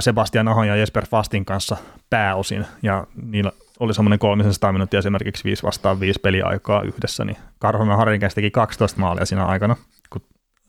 Sebastian 0.00 0.48
Ahon 0.48 0.68
ja 0.68 0.76
Jesper 0.76 1.06
Fastin 1.06 1.44
kanssa 1.44 1.76
pääosin, 2.10 2.66
ja 2.82 3.06
niillä 3.22 3.52
oli 3.80 3.94
semmoinen 3.94 4.18
300 4.18 4.72
minuuttia 4.72 4.98
esimerkiksi 4.98 5.44
5 5.44 5.62
vastaan 5.62 6.00
5 6.00 6.20
peliaikaa 6.20 6.82
yhdessä, 6.82 7.24
niin 7.24 7.36
Karhonen 7.58 7.96
Harinkäs 7.96 8.34
teki 8.34 8.50
12 8.50 9.00
maalia 9.00 9.26
siinä 9.26 9.46
aikana, 9.46 9.76
kun 10.10 10.22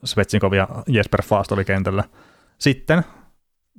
Svetsinkov 0.03 0.53
ja 0.53 0.67
Jesper 0.87 1.21
Fast 1.21 1.51
oli 1.51 1.65
kentällä. 1.65 2.03
Sitten 2.57 3.03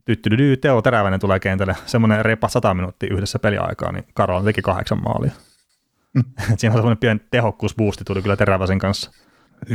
tyttydydy, 0.05 0.57
Teo 0.57 0.83
Teräväinen 0.83 1.21
tulee 1.21 1.41
kentälle, 1.41 1.77
semmoinen 1.87 2.25
repa 2.25 2.49
100 2.49 2.75
minuuttia 2.75 3.15
yhdessä 3.15 3.39
peliaikaa, 3.39 3.93
niin 3.93 4.05
Karhonen 4.15 4.45
teki 4.45 4.63
kahdeksan 4.63 5.03
maalia. 5.03 5.31
Mm. 6.15 6.25
siinä 6.59 6.73
on 6.73 6.79
semmoinen 6.79 6.99
pieni 6.99 7.21
tehokkuusboosti 7.31 8.05
tuli 8.05 8.23
kyllä 8.23 8.37
Teräväisen 8.37 8.79
kanssa. 8.79 9.11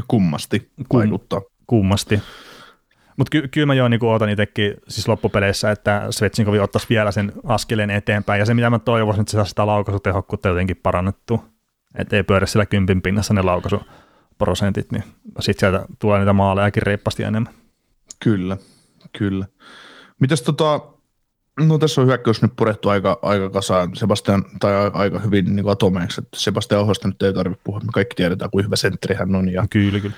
Kummasti 0.08 0.72
vaikuttaa. 0.94 1.42
Kummasti. 1.68 2.22
Mutta 3.18 3.30
ky- 3.32 3.48
kyllä 3.48 3.66
mä 3.66 3.74
jo 3.74 3.88
niin 3.88 4.06
ootan 4.06 4.30
itsekin 4.30 4.74
siis 4.88 5.08
loppupeleissä, 5.08 5.72
että 5.72 6.08
Svetsinkovi 6.10 6.60
ottaisi 6.60 6.88
vielä 6.90 7.12
sen 7.12 7.32
askeleen 7.44 7.90
eteenpäin. 7.90 8.40
Ja 8.40 8.46
se, 8.46 8.54
mitä 8.54 8.70
mä 8.70 8.80
toivoisin, 8.80 9.22
että 9.22 9.32
se 9.32 9.36
saa 9.36 9.46
sitä 9.46 9.66
laukaisutehokkuutta 9.66 10.50
jotenkin 10.50 10.80
parannettua. 10.84 11.46
Että 11.96 12.16
ei 12.16 12.24
pyörä 12.24 12.46
sillä 12.46 12.66
kympin 12.66 13.02
pinnassa 13.02 13.34
ne 13.34 13.42
laukaisuprosentit, 13.42 14.92
niin 14.92 15.04
sitten 15.40 15.60
sieltä 15.60 15.86
tulee 16.00 16.20
niitä 16.20 16.34
maalejakin 16.34 16.84
reippasti 16.84 17.24
enemmän. 17.24 17.54
Kyllä, 18.20 18.58
kyllä. 19.18 19.46
Mitäs 20.20 20.42
tota, 20.42 20.82
no 21.68 21.78
tässä 21.78 22.02
on 22.02 22.08
hyökkäys 22.08 22.42
nyt 22.42 22.52
purettu 22.56 22.90
aika, 22.90 23.20
aika 23.22 23.50
kasaan, 23.50 23.96
Sebastian, 23.96 24.46
tai 24.60 24.92
aika 24.94 25.20
hyvin 25.20 25.56
niin 25.56 25.70
atomeiksi, 25.70 26.22
että 26.22 26.40
Sebastian 26.40 26.82
Ohosta 26.82 27.08
nyt 27.08 27.22
ei 27.22 27.34
tarvitse 27.34 27.62
puhua, 27.64 27.80
me 27.80 27.88
kaikki 27.94 28.16
tiedetään, 28.16 28.52
kuin 28.52 28.66
hyvä 28.66 28.76
sentteri 28.76 29.16
hän 29.16 29.36
on. 29.36 29.50
Ja, 29.50 29.66
kyllä, 29.70 30.00
kyllä 30.00 30.16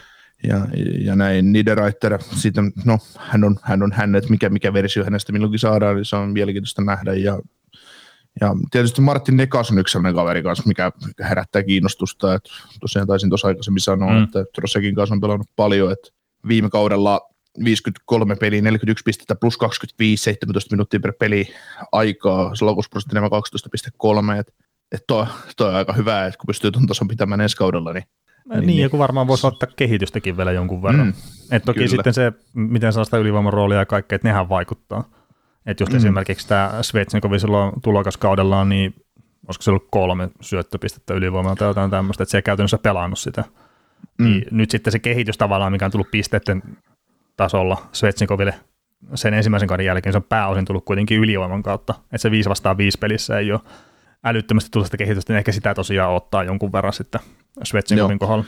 ja, 0.48 0.68
ja 1.00 1.16
näin. 1.16 1.52
Niederreiter, 1.52 2.20
siitä, 2.22 2.62
no, 2.86 2.98
hän 3.18 3.44
on, 3.44 3.60
hän 3.62 3.84
on 3.84 3.92
hän, 3.92 4.16
että 4.16 4.30
mikä, 4.30 4.50
mikä 4.50 4.74
versio 4.74 5.04
hänestä 5.04 5.32
milloinkin 5.32 5.60
saadaan, 5.60 5.96
niin 5.96 6.06
se 6.06 6.16
on 6.16 6.30
mielenkiintoista 6.30 6.82
nähdä. 6.82 7.14
Ja, 7.14 7.40
ja 8.42 8.56
tietysti 8.72 9.02
Martin 9.02 9.38
Nekas 9.38 9.72
on 9.72 9.80
yksi 9.80 9.92
sellainen 9.92 10.16
kaveri 10.16 10.44
kanssa, 10.44 10.64
mikä 10.68 10.92
herättää 11.30 11.64
kiinnostusta. 11.64 12.34
Että 12.34 12.50
tosiaan 12.80 13.08
taisin 13.08 13.30
tuossa 13.30 13.48
aikaisemmin 13.48 13.82
sanoa, 13.82 14.14
mm. 14.14 14.24
että 14.24 14.46
Trossekin 14.56 14.96
kanssa 14.96 15.16
on 15.16 15.22
pelannut 15.22 15.50
paljon. 15.56 15.92
Että 15.92 16.10
viime 16.48 16.70
kaudella 16.70 17.31
53 17.64 18.36
peliä, 18.36 18.62
41 18.62 19.04
pistettä 19.04 19.36
plus 19.36 19.58
25, 19.58 20.24
17 20.24 20.76
minuuttia 20.76 21.00
per 21.00 21.14
peli 21.20 21.54
aikaa, 21.92 22.56
se 22.56 22.66
laukusprosentti 22.66 23.18
12,3, 23.18 24.40
että 24.40 24.54
et 24.92 25.04
toi, 25.08 25.26
toi, 25.58 25.70
on 25.70 25.76
aika 25.76 25.94
hyvä, 25.94 26.26
että 26.26 26.38
kun 26.38 26.48
pystyy 26.48 26.72
tuon 26.72 26.88
tason 26.88 27.08
pitämään 27.08 27.42
ensi 27.42 27.58
kaudella, 27.58 27.94
niin 27.94 28.04
niin, 28.50 28.68
niin, 28.68 28.82
ja 28.82 28.90
kun 28.90 29.00
varmaan 29.00 29.28
voisi 29.28 29.48
ottaa 29.48 29.70
kehitystäkin 29.76 30.38
vielä 30.38 30.52
jonkun 30.52 30.84
verran. 30.84 31.06
Mm, 31.06 31.14
et 31.52 31.64
toki 31.64 31.80
kyllä. 31.80 31.90
sitten 31.90 32.14
se, 32.14 32.34
miten 32.54 32.94
saa 32.94 33.04
sitä 33.04 33.18
ylivoiman 33.18 33.54
roolia 33.54 33.78
ja 33.78 33.86
kaikkea, 33.86 34.16
että 34.16 34.28
nehän 34.28 34.50
vaikuttaa. 34.50 35.04
Että 35.66 35.84
just 35.84 35.92
mm. 35.92 35.98
esimerkiksi 35.98 36.48
tämä 36.48 36.78
Svetsinkovi 36.82 37.40
silloin 37.40 37.72
tulokaskaudellaan, 37.84 38.70
niin 38.70 38.96
olisiko 39.48 39.62
se 39.62 39.72
ollut 39.72 39.88
kolme 39.92 40.30
syöttöpistettä 40.42 41.14
ylivoimalla 41.14 41.56
tai 41.56 41.68
jotain 41.68 41.92
tämmöistä, 41.92 42.24
että 42.24 42.32
se 42.32 42.38
ei 42.38 42.42
käytännössä 42.42 42.78
pelannut 42.78 43.20
sitä. 43.20 43.44
Mm. 44.18 44.26
Niin 44.26 44.46
nyt 44.52 44.72
sitten 44.72 44.92
se 44.92 45.00
kehitys 45.00 45.38
tavallaan, 45.38 45.72
mikä 45.72 45.86
on 45.86 45.92
tullut 45.92 46.12
pisteiden 46.12 46.64
tasolla 47.44 47.78
Svetsinkoville 47.92 48.54
sen 49.16 49.34
ensimmäisen 49.34 49.68
kauden 49.68 49.86
jälkeen, 49.86 50.14
se 50.14 50.18
on 50.18 50.24
pääosin 50.24 50.66
tullut 50.66 50.86
kuitenkin 50.86 51.20
ylivoiman 51.20 51.64
kautta, 51.64 51.94
että 52.04 52.18
se 52.18 52.32
5 52.32 52.50
vastaan 52.50 52.78
5 52.78 52.98
pelissä 52.98 53.40
ei 53.40 53.52
ole 53.52 53.60
älyttömästi 54.24 54.70
tullut 54.72 54.88
sitä 54.88 54.98
kehitystä, 54.98 55.34
niin 55.34 55.38
ehkä 55.38 55.52
sitä 55.52 55.74
tosiaan 55.74 56.16
ottaa 56.16 56.44
jonkun 56.44 56.72
verran 56.72 56.94
sitten 56.94 57.22
Svetsinkovin 57.64 58.20
kohdalla. 58.20 58.46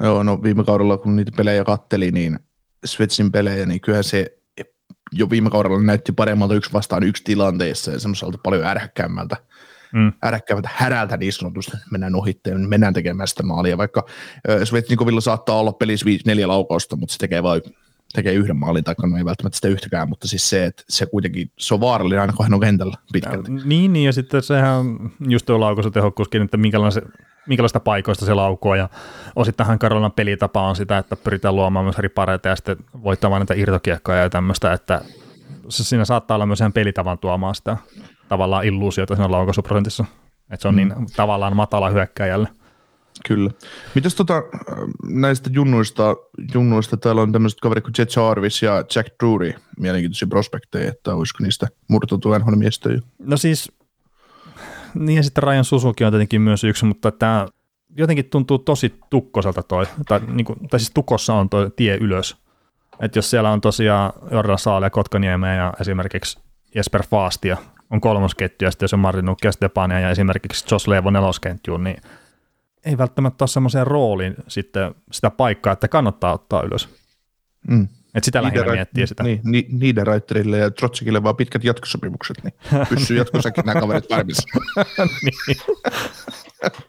Joo, 0.00 0.22
no 0.22 0.42
viime 0.42 0.64
kaudella 0.64 0.96
kun 0.96 1.16
niitä 1.16 1.32
pelejä 1.36 1.64
katteli, 1.64 2.10
niin 2.10 2.38
Svetsin 2.84 3.32
pelejä, 3.32 3.66
niin 3.66 3.80
kyllähän 3.80 4.04
se 4.04 4.38
jo 5.12 5.30
viime 5.30 5.50
kaudella 5.50 5.82
näytti 5.82 6.12
paremmalta 6.12 6.54
yksi 6.54 6.72
vastaan 6.72 7.02
yksi 7.02 7.24
tilanteessa 7.24 7.90
ja 7.90 8.00
semmoiselta 8.00 8.38
paljon 8.42 8.64
ärhäkkäämmältä, 8.64 9.36
mm. 9.92 10.12
ärhäkkäämmältä 10.24 10.70
härältä 10.72 11.16
niin 11.16 11.32
sanotusti, 11.32 11.76
mennään 11.90 12.14
ohitteen, 12.14 12.68
mennään 12.68 12.94
tekemään 12.94 13.28
sitä 13.28 13.42
maalia, 13.42 13.78
vaikka 13.78 14.06
Svetsnikovilla 14.64 15.20
saattaa 15.20 15.60
olla 15.60 15.72
pelissä 15.72 16.06
neljä 16.26 16.48
laukausta, 16.48 16.96
mutta 16.96 17.12
se 17.12 17.18
tekee 17.18 17.42
vain 17.42 17.62
tekee 18.12 18.32
yhden 18.32 18.56
maalin 18.56 18.84
tai 18.84 18.94
no 19.02 19.16
ei 19.16 19.24
välttämättä 19.24 19.56
sitä 19.56 19.68
yhtäkään, 19.68 20.08
mutta 20.08 20.28
siis 20.28 20.50
se, 20.50 20.64
että 20.64 20.82
se 20.88 21.06
kuitenkin, 21.06 21.50
se 21.58 21.74
on 21.74 21.80
vaarallinen 21.80 22.20
aina, 22.20 22.32
kun 22.32 22.46
hän 22.46 22.54
on 22.54 22.60
kentällä 22.60 22.96
pitkälti. 23.12 23.52
Ja, 23.52 23.60
niin, 23.64 23.92
niin, 23.92 24.06
ja 24.06 24.12
sitten 24.12 24.42
sehän 24.42 24.84
just 25.28 25.46
tuo 25.46 25.60
laukaisutehokkuuskin, 25.60 26.42
että 26.42 26.56
minkälaista, 26.56 27.00
minkälaista 27.48 27.80
paikoista 27.80 28.26
se 28.26 28.34
laukoo, 28.34 28.74
ja 28.74 28.88
osittainhan 29.36 29.78
Karolinan 29.78 30.12
pelitapa 30.12 30.68
on 30.68 30.76
sitä, 30.76 30.98
että 30.98 31.16
pyritään 31.16 31.56
luomaan 31.56 31.84
myös 31.84 31.98
ripareita 31.98 32.48
ja 32.48 32.56
sitten 32.56 32.76
voittamaan 33.02 33.40
näitä 33.40 33.54
irtokiekkoja 33.54 34.18
ja 34.18 34.30
tämmöistä, 34.30 34.72
että 34.72 35.00
se 35.68 35.84
siinä 35.84 36.04
saattaa 36.04 36.34
olla 36.34 36.46
myös 36.46 36.60
ihan 36.60 36.72
pelitavan 36.72 37.18
tuomaan 37.18 37.54
sitä 37.54 37.76
tavallaan 38.28 38.64
illuusiota 38.64 39.16
siinä 39.16 39.30
laukaisuprosentissa, 39.30 40.04
että 40.50 40.62
se 40.62 40.68
on 40.68 40.74
mm. 40.74 40.76
niin 40.76 40.94
tavallaan 41.16 41.56
matala 41.56 41.90
hyökkäjälle. 41.90 42.48
Kyllä. 43.28 43.50
Mitäs 43.94 44.14
tota, 44.14 44.42
näistä 45.08 45.50
junnuista, 45.52 46.16
junnuista, 46.54 46.96
täällä 46.96 47.22
on 47.22 47.32
tämmöiset 47.32 47.60
kaverit 47.60 47.84
kuin 47.84 47.94
Jet 47.98 48.16
Jarvis 48.16 48.62
ja 48.62 48.84
Jack 48.94 49.08
Drury, 49.22 49.52
mielenkiintoisia 49.78 50.28
prospekteja, 50.28 50.88
että 50.88 51.14
olisiko 51.14 51.44
niistä 51.44 51.68
murtautu 51.88 52.38
nhl 52.38 52.56
miestä 52.56 52.92
jo? 52.92 53.00
No 53.18 53.36
siis, 53.36 53.72
niin 54.94 55.16
ja 55.16 55.22
sitten 55.22 55.44
Ryan 55.44 55.64
Susuki 55.64 56.04
on 56.04 56.12
tietenkin 56.12 56.40
myös 56.40 56.64
yksi, 56.64 56.84
mutta 56.84 57.12
tämä 57.12 57.46
jotenkin 57.96 58.30
tuntuu 58.30 58.58
tosi 58.58 58.94
tukkoselta 59.10 59.62
toi, 59.62 59.86
tai, 60.08 60.20
niin 60.26 60.44
kuin, 60.44 60.68
tai 60.68 60.80
siis 60.80 60.90
tukossa 60.94 61.34
on 61.34 61.50
tuo 61.50 61.70
tie 61.70 61.96
ylös. 62.00 62.36
Että 63.00 63.18
jos 63.18 63.30
siellä 63.30 63.50
on 63.50 63.60
tosiaan 63.60 64.12
Jordan 64.30 64.58
Saale, 64.58 64.90
Kotkaniemeä 64.90 65.54
ja 65.54 65.72
esimerkiksi 65.80 66.40
Jesper 66.74 67.02
Faastia 67.02 67.56
on 67.90 68.00
kolmosketju, 68.00 68.66
ja 68.66 68.70
sitten 68.70 68.84
jos 68.84 68.94
on 68.94 69.00
Martin 69.00 69.24
Nukki 69.24 69.46
ja 69.46 69.52
Stepania 69.52 70.00
ja 70.00 70.10
esimerkiksi 70.10 70.64
Josh 70.70 70.88
Levo 70.88 71.10
neloskentjuun, 71.10 71.84
niin 71.84 72.02
ei 72.86 72.98
välttämättä 72.98 73.42
ole 73.42 73.48
semmoiseen 73.48 73.86
rooliin 73.86 74.34
sitten 74.48 74.94
sitä 75.12 75.30
paikkaa, 75.30 75.72
että 75.72 75.88
kannattaa 75.88 76.32
ottaa 76.32 76.62
ylös. 76.62 76.88
Mm. 77.68 77.88
Et 78.14 78.24
sitä 78.24 78.42
lähinnä 78.42 78.62
ra- 78.62 78.72
miettiä 78.72 79.06
sitä. 79.06 79.22
Niin, 79.22 79.40
ni, 79.44 79.66
niiden 79.70 80.06
raitterille 80.06 80.58
ja 80.58 80.70
Trotsikille 80.70 81.22
vaan 81.22 81.36
pitkät 81.36 81.64
jatkosopimukset, 81.64 82.36
niin 82.44 82.54
pysyy 82.88 83.18
jatkossakin 83.18 83.64
nämä 83.64 83.80
kaverit 83.80 84.10
varmissa. 84.10 84.48
niin. 85.46 85.56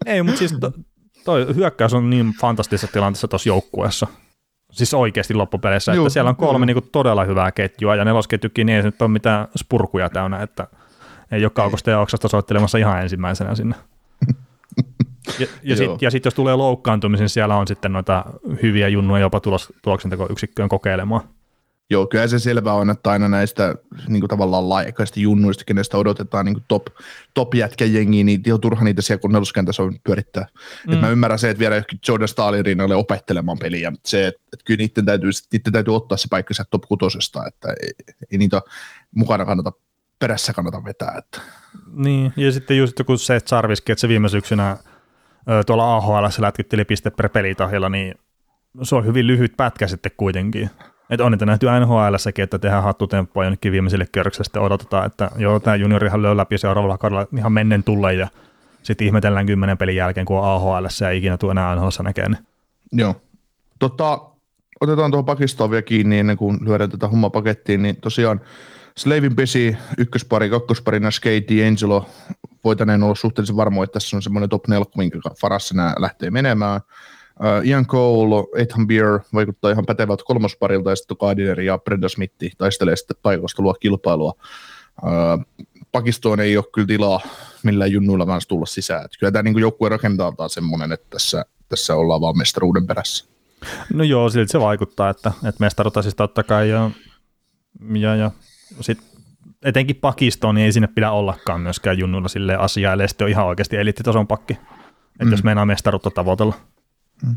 Ei, 0.06 0.24
mutta 0.24 0.40
siis 0.40 0.56
to, 0.60 0.72
toi 1.26 1.56
hyökkäys 1.56 1.94
on 1.94 2.10
niin 2.10 2.34
fantastisessa 2.42 2.94
tilanteessa 2.94 3.28
tuossa 3.28 3.50
joukkueessa. 3.50 4.08
Siis 4.72 4.94
oikeasti 4.94 5.34
loppupeleissä, 5.34 5.94
että 5.94 6.10
siellä 6.10 6.30
on 6.30 6.36
kolme 6.36 6.66
niin 6.66 6.76
kuin, 6.76 6.90
todella 6.92 7.24
hyvää 7.24 7.52
ketjua, 7.52 7.96
ja 7.96 8.06
nelosketjukin 8.06 8.66
niin 8.66 8.76
ei 8.76 8.84
nyt 8.84 9.02
ole 9.02 9.10
mitään 9.10 9.48
spurkuja 9.58 10.10
täynnä, 10.10 10.42
että 10.42 10.68
ei 11.32 11.46
ole 11.46 11.52
kaukosta 11.56 11.90
ja 11.90 12.00
oksasta 12.00 12.28
soittelemassa 12.28 12.78
ihan 12.78 13.02
ensimmäisenä 13.02 13.56
sinne. 13.56 13.76
Ja, 15.40 15.48
ja 15.64 15.76
sitten 15.76 16.12
sit, 16.12 16.26
jos 16.26 16.34
tulee 16.34 16.56
loukkaantumisen, 16.56 17.30
siellä 17.30 17.56
on 17.56 17.68
sitten 17.68 17.94
noita 17.94 18.26
hyviä 18.62 18.88
junnuja 18.88 19.22
jopa 19.22 19.40
tulos, 19.40 19.74
tuloksentekoyksikköön 19.82 20.70
kokeilemaan. 20.70 21.22
Joo, 21.90 22.08
kyllä 22.08 22.28
se 22.28 22.40
selvä 22.40 22.74
on, 22.74 22.90
että 22.90 23.12
aina 23.12 23.30
näistä 23.30 23.76
niin 24.08 24.22
kuin 24.22 24.30
tavallaan 24.30 24.70
laajakaista 24.70 25.20
junnuista, 25.20 25.64
kenestä 25.66 25.98
odotetaan 25.98 26.46
niin 26.46 26.54
kuin 26.54 26.64
top, 26.68 26.86
top 27.34 27.54
jengiä, 27.54 28.24
niin 28.24 28.54
on 28.54 28.62
turha 28.62 28.84
niitä 28.84 29.02
siellä, 29.02 29.22
kun 29.22 29.32
neloskentässä 29.32 29.84
on 29.84 30.00
pyörittää. 30.04 30.48
Mm. 30.88 30.94
Et 30.94 31.02
mä 31.02 31.10
ymmärrän 31.10 31.40
se, 31.40 31.50
että 31.50 31.60
viedä 31.60 31.76
johonkin 31.76 32.00
Jordan 32.08 32.28
Stalin 32.28 32.66
rinnalle 32.66 32.96
opettelemaan 32.96 33.60
peliä, 33.60 33.92
mutta 33.92 34.10
se, 34.10 34.28
että, 34.28 34.42
että 34.54 34.64
kyllä 34.66 34.78
niiden 34.78 35.06
täytyy, 35.06 35.30
niiden 35.52 35.74
täytyy 35.74 35.96
ottaa 35.96 36.18
se 36.18 36.28
paikka 36.30 36.54
sieltä 36.54 36.70
top 36.70 36.82
kutosesta, 36.82 37.48
että 37.48 37.68
ei, 37.82 37.92
ei 38.32 38.38
niitä 38.38 38.62
mukana 39.16 39.46
kannata, 39.46 39.72
perässä 40.20 40.54
kannata 40.54 40.84
vetää. 40.84 41.16
Että. 41.18 41.42
Niin, 41.92 42.34
ja 42.38 42.52
sitten 42.52 42.78
just 42.78 42.98
kun 43.06 43.20
se, 43.20 43.36
että 43.36 43.50
Sarviskin, 43.50 43.94
että 43.94 44.02
se 44.02 44.08
viime 44.08 44.30
syksynä– 44.30 44.78
tuolla 45.66 45.96
AHL 45.96 46.26
lätkitteli 46.38 46.86
piste 46.86 47.10
per 47.10 47.30
pelitahilla, 47.30 47.90
niin 47.90 48.16
se 48.84 48.96
on 48.96 49.06
hyvin 49.06 49.28
lyhyt 49.28 49.54
pätkä 49.58 49.88
sitten 49.88 50.12
kuitenkin. 50.18 50.70
Että 51.10 51.26
on 51.26 51.32
niitä 51.32 51.46
nähty 51.46 51.66
nhl 51.66 52.16
että 52.44 52.60
tehdään 52.60 52.84
hattutemppoa 52.84 53.44
jonnekin 53.44 53.72
viimeiselle 53.72 54.08
kierrokselle, 54.12 54.44
sitten 54.44 54.62
odotetaan, 54.62 55.06
että 55.06 55.32
joo, 55.38 55.60
tämä 55.60 55.76
juniorihan 55.76 56.22
löy 56.22 56.38
läpi 56.38 56.58
seuraavalla 56.58 56.98
kaudella 56.98 57.28
ihan 57.38 57.52
mennen 57.52 57.84
tulle 57.84 58.14
ja 58.14 58.28
sitten 58.84 59.08
ihmetellään 59.08 59.46
kymmenen 59.46 59.78
pelin 59.78 59.96
jälkeen, 59.96 60.26
kun 60.26 60.38
on 60.38 60.46
AHL 60.46 60.86
ja 61.02 61.12
ikinä 61.12 61.38
tuu 61.38 61.50
enää 61.50 61.76
NHL 61.76 62.04
näkee. 62.04 62.30
Niin. 62.30 62.40
Joo. 62.92 63.16
Tota, 63.80 64.20
otetaan 64.82 65.12
tuohon 65.12 65.26
pakistoon 65.26 65.72
vielä 65.72 65.82
kiinni 65.82 66.20
ennen 66.20 66.38
kuin 66.38 66.58
lyödään 66.62 66.90
tätä 66.90 67.08
hommaa 67.08 67.30
pakettiin, 67.30 67.82
niin 67.82 67.96
tosiaan 67.96 68.42
Slavin 68.98 69.36
pesi 69.36 69.78
ykköspari, 69.98 70.50
kakkospari, 70.50 71.00
Skate, 71.10 71.68
Angelo, 71.68 72.06
voitaneen 72.64 73.04
olla 73.04 73.16
suhteellisen 73.16 73.56
varmoja, 73.56 73.84
että 73.84 73.94
tässä 73.94 74.18
on 74.18 74.22
semmoinen 74.22 74.50
top 74.50 74.68
4, 74.68 74.86
minkä 74.98 75.20
varassa 75.44 75.76
nämä 75.76 75.96
lähtee 76.00 76.32
menemään. 76.32 76.82
Uh, 77.40 77.68
Ian 77.68 77.88
Cole, 77.88 78.62
Ethan 78.62 78.88
Beer 78.88 79.20
vaikuttaa 79.34 79.72
ihan 79.72 79.86
pätevältä 79.86 80.24
kolmosparilta, 80.28 80.90
ja 80.90 80.96
sitten 80.96 81.18
Gardiner 81.20 81.62
ja 81.62 81.78
Brenda 81.78 82.10
Smith 82.10 82.36
taistelee 82.58 82.96
sitten 82.96 83.18
paikoista 83.22 83.64
luo 83.64 83.74
kilpailua. 83.74 84.34
Uh, 85.04 85.66
Pakistoon 85.92 86.40
ei 86.40 86.58
ole 86.58 86.66
kyllä 86.74 86.88
tilaa 86.88 87.22
millään 87.64 87.92
junnuilla 87.92 88.26
kanssa 88.26 88.50
tulla 88.50 88.66
sisään. 88.66 89.06
Että 89.06 89.18
kyllä 89.20 89.32
tämä 89.32 89.44
niin 89.44 89.60
joukkue 89.60 89.90
rakentaa 89.90 90.48
semmoinen, 90.48 90.92
että 90.92 91.08
tässä, 91.10 91.46
tässä 91.70 91.96
ollaan 91.96 92.22
vaan 92.22 92.38
mestaruuden 92.38 92.88
perässä. 92.88 93.26
No 93.94 94.04
joo, 94.04 94.30
silti 94.30 94.52
se 94.52 94.60
vaikuttaa, 94.60 95.10
että, 95.10 95.32
että 95.48 95.64
mestaruutta 95.64 96.02
siis 96.02 96.16
totta 96.16 96.44
kai 96.44 96.70
ja, 96.70 96.92
ja, 97.94 98.16
ja 98.16 98.32
sit 98.82 99.13
etenkin 99.64 99.96
Pakistoon 99.96 100.56
niin 100.56 100.66
ei 100.66 100.72
sinne 100.72 100.88
pidä 100.88 101.12
ollakaan 101.12 101.62
myöskään 101.62 101.98
junnuilla 101.98 102.28
sille 102.28 102.56
asiaa, 102.56 102.94
eli 102.94 103.08
sitten 103.08 103.26
on 103.26 103.32
ihan 103.32 103.46
oikeasti 103.46 103.78
eliittitason 103.78 104.28
pakki, 104.28 104.54
että 104.54 105.26
mm. 105.26 105.32
jos 105.32 105.44
meinaa 105.44 105.66
mestaruutta 105.66 106.12
tavoitella. 106.12 106.56
Mm. 107.26 107.36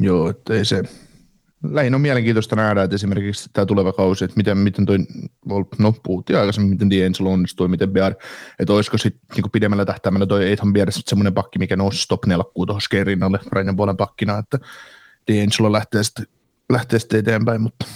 Joo, 0.00 0.30
että 0.30 0.54
ei 0.54 0.64
se, 0.64 0.82
lähinnä 1.62 1.96
on 1.96 2.00
mielenkiintoista 2.00 2.56
nähdä, 2.56 2.82
että 2.82 2.94
esimerkiksi 2.94 3.50
tämä 3.52 3.66
tuleva 3.66 3.92
kausi, 3.92 4.24
että 4.24 4.36
miten, 4.36 4.58
miten 4.58 4.86
toi, 4.86 4.98
no 5.78 5.94
puhuttiin 6.02 6.38
aikaisemmin, 6.38 6.70
miten 6.70 6.88
D'Angelo 6.88 7.28
onnistui, 7.28 7.68
miten 7.68 7.90
Bear, 7.90 8.14
että 8.58 8.72
olisiko 8.72 8.98
sitten 8.98 9.22
niin 9.36 9.50
pidemmällä 9.52 9.84
tähtäimellä 9.84 10.26
toi 10.26 10.52
Ethan 10.52 10.72
Bear 10.72 10.88
semmoinen 10.92 11.34
pakki, 11.34 11.58
mikä 11.58 11.76
nousi 11.76 12.08
top 12.08 12.26
4 12.26 12.44
tuohon 12.66 12.80
Skerinnalle 12.80 13.38
Rainen 13.52 13.76
puolen 13.76 13.96
pakkina, 13.96 14.38
että 14.38 14.58
D'Angelo 15.30 15.72
lähtee 15.72 16.04
sitten, 16.04 16.26
lähtee 16.72 16.98
sitten 16.98 17.20
eteenpäin, 17.20 17.60
mutta 17.60 17.86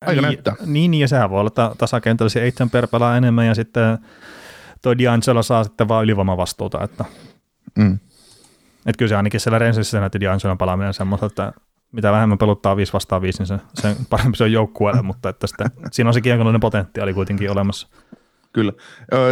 aika 0.00 0.12
niin, 0.12 0.22
näyttää. 0.22 0.54
Niin, 0.66 0.94
ja 0.94 1.08
sehän 1.08 1.30
voi 1.30 1.40
olla 1.40 1.74
tasakentällisiä 1.78 2.44
Ethan 2.44 2.70
per 2.70 2.86
pelaa 2.86 3.16
enemmän 3.16 3.46
ja 3.46 3.54
sitten 3.54 3.98
toi 4.82 4.94
D'Angelo 4.94 5.42
saa 5.42 5.64
sitten 5.64 5.88
vaan 5.88 6.04
ylivoimavastuuta, 6.04 6.84
että 6.84 7.04
mm. 7.78 7.98
Et 8.86 8.96
kyllä 8.96 9.08
se 9.08 9.16
ainakin 9.16 9.40
siellä 9.40 9.58
Rensissä 9.58 10.00
näytti 10.00 10.18
D'Angelon 10.18 10.56
palaaminen 10.58 10.94
semmoista, 10.94 11.26
että 11.26 11.52
mitä 11.92 12.12
vähemmän 12.12 12.38
peluttaa 12.38 12.76
5 12.76 12.92
vastaan 12.92 13.22
5, 13.22 13.38
niin 13.38 13.46
se, 13.46 13.58
sen 13.74 13.96
parempi 14.10 14.36
se 14.36 14.44
on 14.44 14.52
joukkueelle, 14.52 15.02
mutta 15.02 15.28
että 15.28 15.46
sitä, 15.46 15.64
siinä 15.92 16.10
on 16.10 16.14
se 16.14 16.20
kiekollinen 16.20 16.60
potentiaali 16.60 17.14
kuitenkin 17.14 17.50
olemassa. 17.50 17.88
Kyllä. 18.52 18.72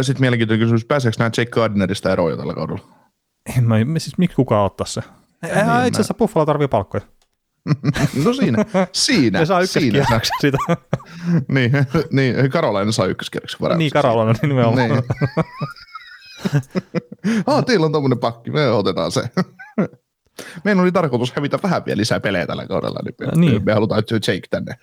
Sitten 0.01 0.21
mielenkiintoinen 0.21 0.59
kysymys, 0.59 0.85
pääseekö 0.85 1.15
nämä 1.19 1.31
Jake 1.37 1.51
Gardnerista 1.51 2.11
eroja 2.11 2.37
tällä 2.37 2.53
kaudella? 2.53 2.87
En 3.57 3.63
mä, 3.63 3.75
siis 3.97 4.17
miksi 4.17 4.35
kukaan 4.35 4.65
ottaa 4.65 4.87
se? 4.87 5.01
Ei, 5.43 5.55
niin, 5.55 5.87
itse 5.87 5.97
asiassa 5.97 6.13
Buffalo 6.13 6.45
tarvii 6.45 6.67
palkkoja. 6.67 7.03
no 8.25 8.33
siinä, 8.33 8.65
siinä. 8.91 9.39
Ne 9.39 9.45
saa 9.45 9.61
ykköskierroksen 9.61 10.37
siitä. 10.41 10.57
niin, 11.55 11.71
niin, 12.11 12.51
Karolainen 12.51 12.93
saa 12.93 13.05
ykköskierroksen 13.05 13.59
varauksen. 13.61 13.79
Niin, 13.79 13.91
Karolainen 13.91 14.35
niin 14.41 14.49
nimenomaan. 14.49 14.89
Niin. 14.89 15.03
ah, 17.47 17.65
teillä 17.65 17.85
on 17.85 17.91
tommonen 17.91 18.19
pakki, 18.19 18.51
me 18.51 18.69
otetaan 18.69 19.11
se. 19.11 19.29
Meidän 20.63 20.79
oli 20.79 20.91
tarkoitus 20.91 21.33
hävitä 21.33 21.59
vähän 21.63 21.85
vielä 21.85 21.97
lisää 21.97 22.19
pelejä 22.19 22.47
tällä 22.47 22.67
kaudella, 22.67 22.99
niin 23.03 23.15
me, 23.19 23.45
niin. 23.45 23.65
me 23.65 23.73
halutaan 23.73 24.03
Jake 24.11 24.47
tänne. 24.49 24.75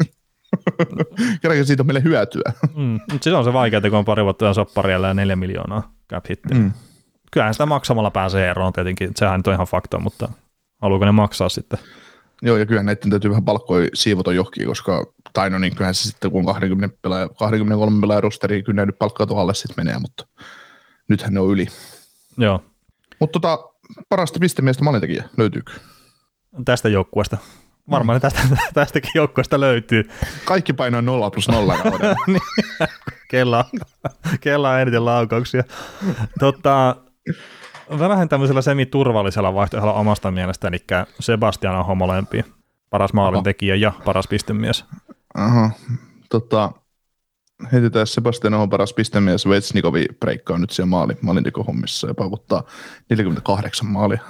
Kerrankin 1.42 1.66
siitä 1.66 1.82
on 1.82 1.86
meille 1.86 2.02
hyötyä. 2.02 2.52
mm, 2.76 3.00
se 3.20 3.34
on 3.34 3.44
se 3.44 3.52
vaikea, 3.52 3.80
kun 3.80 3.94
on 3.94 4.04
pari 4.04 4.24
vuotta 4.24 4.54
sopparilla 4.54 5.06
ja 5.06 5.14
neljä 5.14 5.36
miljoonaa 5.36 5.92
cap 6.12 6.24
hittiä. 6.30 6.58
Mm. 6.58 6.72
Kyllähän 7.32 7.54
sitä 7.54 7.66
maksamalla 7.66 8.10
pääsee 8.10 8.50
eroon 8.50 8.72
tietenkin, 8.72 9.10
sehän 9.16 9.38
nyt 9.38 9.46
on 9.46 9.54
ihan 9.54 9.66
fakta, 9.66 9.98
mutta 9.98 10.28
haluuko 10.82 11.04
ne 11.04 11.12
maksaa 11.12 11.48
sitten? 11.48 11.78
Joo, 12.42 12.56
ja 12.56 12.66
kyllä 12.66 12.82
näiden 12.82 13.10
täytyy 13.10 13.30
vähän 13.30 13.44
palkkoja 13.44 13.88
siivota 13.94 14.32
johonkin, 14.32 14.66
koska, 14.66 15.04
tai 15.32 15.50
no 15.50 15.58
niin, 15.58 15.74
kyllähän 15.74 15.94
se 15.94 16.02
sitten 16.02 16.30
kun 16.30 16.46
20 16.46 16.96
pelaaja, 17.02 17.28
23 17.28 18.00
pelaaja 18.00 18.20
rosteri, 18.20 18.62
kyllä 18.62 18.86
nyt 18.86 18.98
palkkaa 18.98 19.26
tuolle 19.26 19.54
sitten 19.54 19.84
menee, 19.84 19.98
mutta 19.98 20.26
nythän 21.08 21.34
ne 21.34 21.40
on 21.40 21.50
yli. 21.50 21.66
Joo. 22.38 22.64
Mutta 23.20 23.40
tota, 23.40 23.58
parasta 24.08 24.38
pistemiestä 24.38 24.84
maalintekijä, 24.84 25.24
löytyykö? 25.36 25.72
Tästä 26.64 26.88
joukkueesta. 26.88 27.36
Varmaan 27.90 28.18
mm. 28.18 28.20
tästä, 28.20 28.40
tästäkin 28.74 29.10
joukkueesta 29.14 29.60
löytyy. 29.60 30.10
Kaikki 30.44 30.72
painaa 30.72 31.02
0 31.02 31.30
plus 31.30 31.48
0 31.48 31.76
niin. 32.26 32.40
Kella, 33.28 33.64
kella 34.40 34.70
on 34.70 34.80
eniten 34.80 35.04
laukauksia. 35.04 35.64
Tota, 36.38 36.96
vähän 37.98 38.28
tämmöisellä 38.28 38.62
semi-turvallisella 38.62 39.54
vaihtoehdolla 39.54 39.94
omasta 39.94 40.30
mielestä, 40.30 40.68
eli 40.68 40.84
Sebastian 41.20 41.76
Aho 41.76 41.94
molempi. 41.94 42.44
Paras 42.90 43.12
maalintekijä 43.12 43.74
ja 43.74 43.92
paras 44.04 44.28
pistemies. 44.28 44.84
Aha. 45.34 45.70
Tota, 46.30 46.72
heitetään 47.72 48.06
Sebastian 48.06 48.54
Ahon 48.54 48.70
paras 48.70 48.92
pistemies, 48.92 49.48
Vetsnikovi 49.48 50.06
breikkaa 50.20 50.58
nyt 50.58 50.70
siellä 50.70 50.90
maali, 50.90 51.16
maalintekohommissa 51.20 52.08
ja 52.08 52.14
paukuttaa 52.14 52.62
48 53.10 53.86
maalia. 53.86 54.20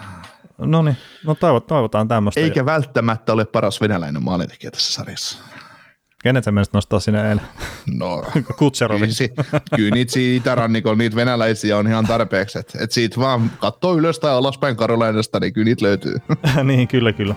No 0.58 0.82
niin, 0.82 0.96
no 1.24 1.34
toivotaan 1.66 2.08
tämmöistä. 2.08 2.40
Eikä 2.40 2.66
välttämättä 2.66 3.32
ole 3.32 3.44
paras 3.44 3.80
venäläinen 3.80 4.22
maalintekijä 4.22 4.70
tässä 4.70 4.92
sarjassa. 4.92 5.38
Kenet 6.26 6.44
sä 6.44 6.52
menisit 6.52 6.74
nostaa 6.74 7.00
sinne 7.00 7.28
eilen? 7.28 7.40
No, 7.94 8.24
Kutserovi. 8.58 9.06
Kyllä, 9.06 9.60
kyllä 9.76 9.90
niitä 9.90 10.12
siitä 10.12 10.36
itärannikolla, 10.36 10.96
niitä 10.96 11.16
venäläisiä 11.16 11.78
on 11.78 11.86
ihan 11.86 12.06
tarpeeksi. 12.06 12.58
Että 12.58 12.78
et 12.80 12.92
siitä 12.92 13.20
vaan 13.20 13.50
katsoo 13.60 13.96
ylös 13.96 14.18
tai 14.18 14.30
alaspäin 14.32 14.76
Karolainasta, 14.76 15.40
niin 15.40 15.52
kyllä 15.52 15.64
niitä 15.64 15.84
löytyy. 15.84 16.16
niin, 16.64 16.88
kyllä, 16.88 17.12
kyllä. 17.12 17.34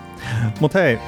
Mutta 0.60 0.80
hei, 0.80 1.00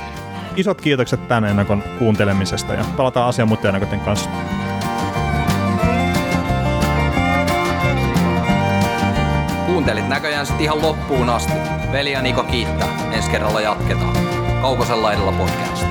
isot 0.56 0.82
kiitokset 0.82 1.28
tämän 1.28 1.46
ennakon 1.50 1.84
kuuntelemisesta 2.00 2.74
ja 2.74 2.86
palataan 2.98 3.30
asian 3.30 3.48
muiden 3.48 3.76
ennakoiden 3.76 4.00
kanssa. 4.00 4.30
Kuuntelit 9.66 10.10
näköjään 10.10 10.46
sitten 10.46 10.64
ihan 10.64 10.82
loppuun 10.82 11.30
asti. 11.30 11.54
Veli 11.92 12.12
ja 12.12 12.22
Niko 12.22 12.44
kiittää. 12.44 13.12
Ensi 13.12 13.32
kerralla 13.32 13.62
jatketaan. 13.62 14.18
Kaukosella 14.62 15.14
edellä 15.14 15.32
podcast. 15.32 15.91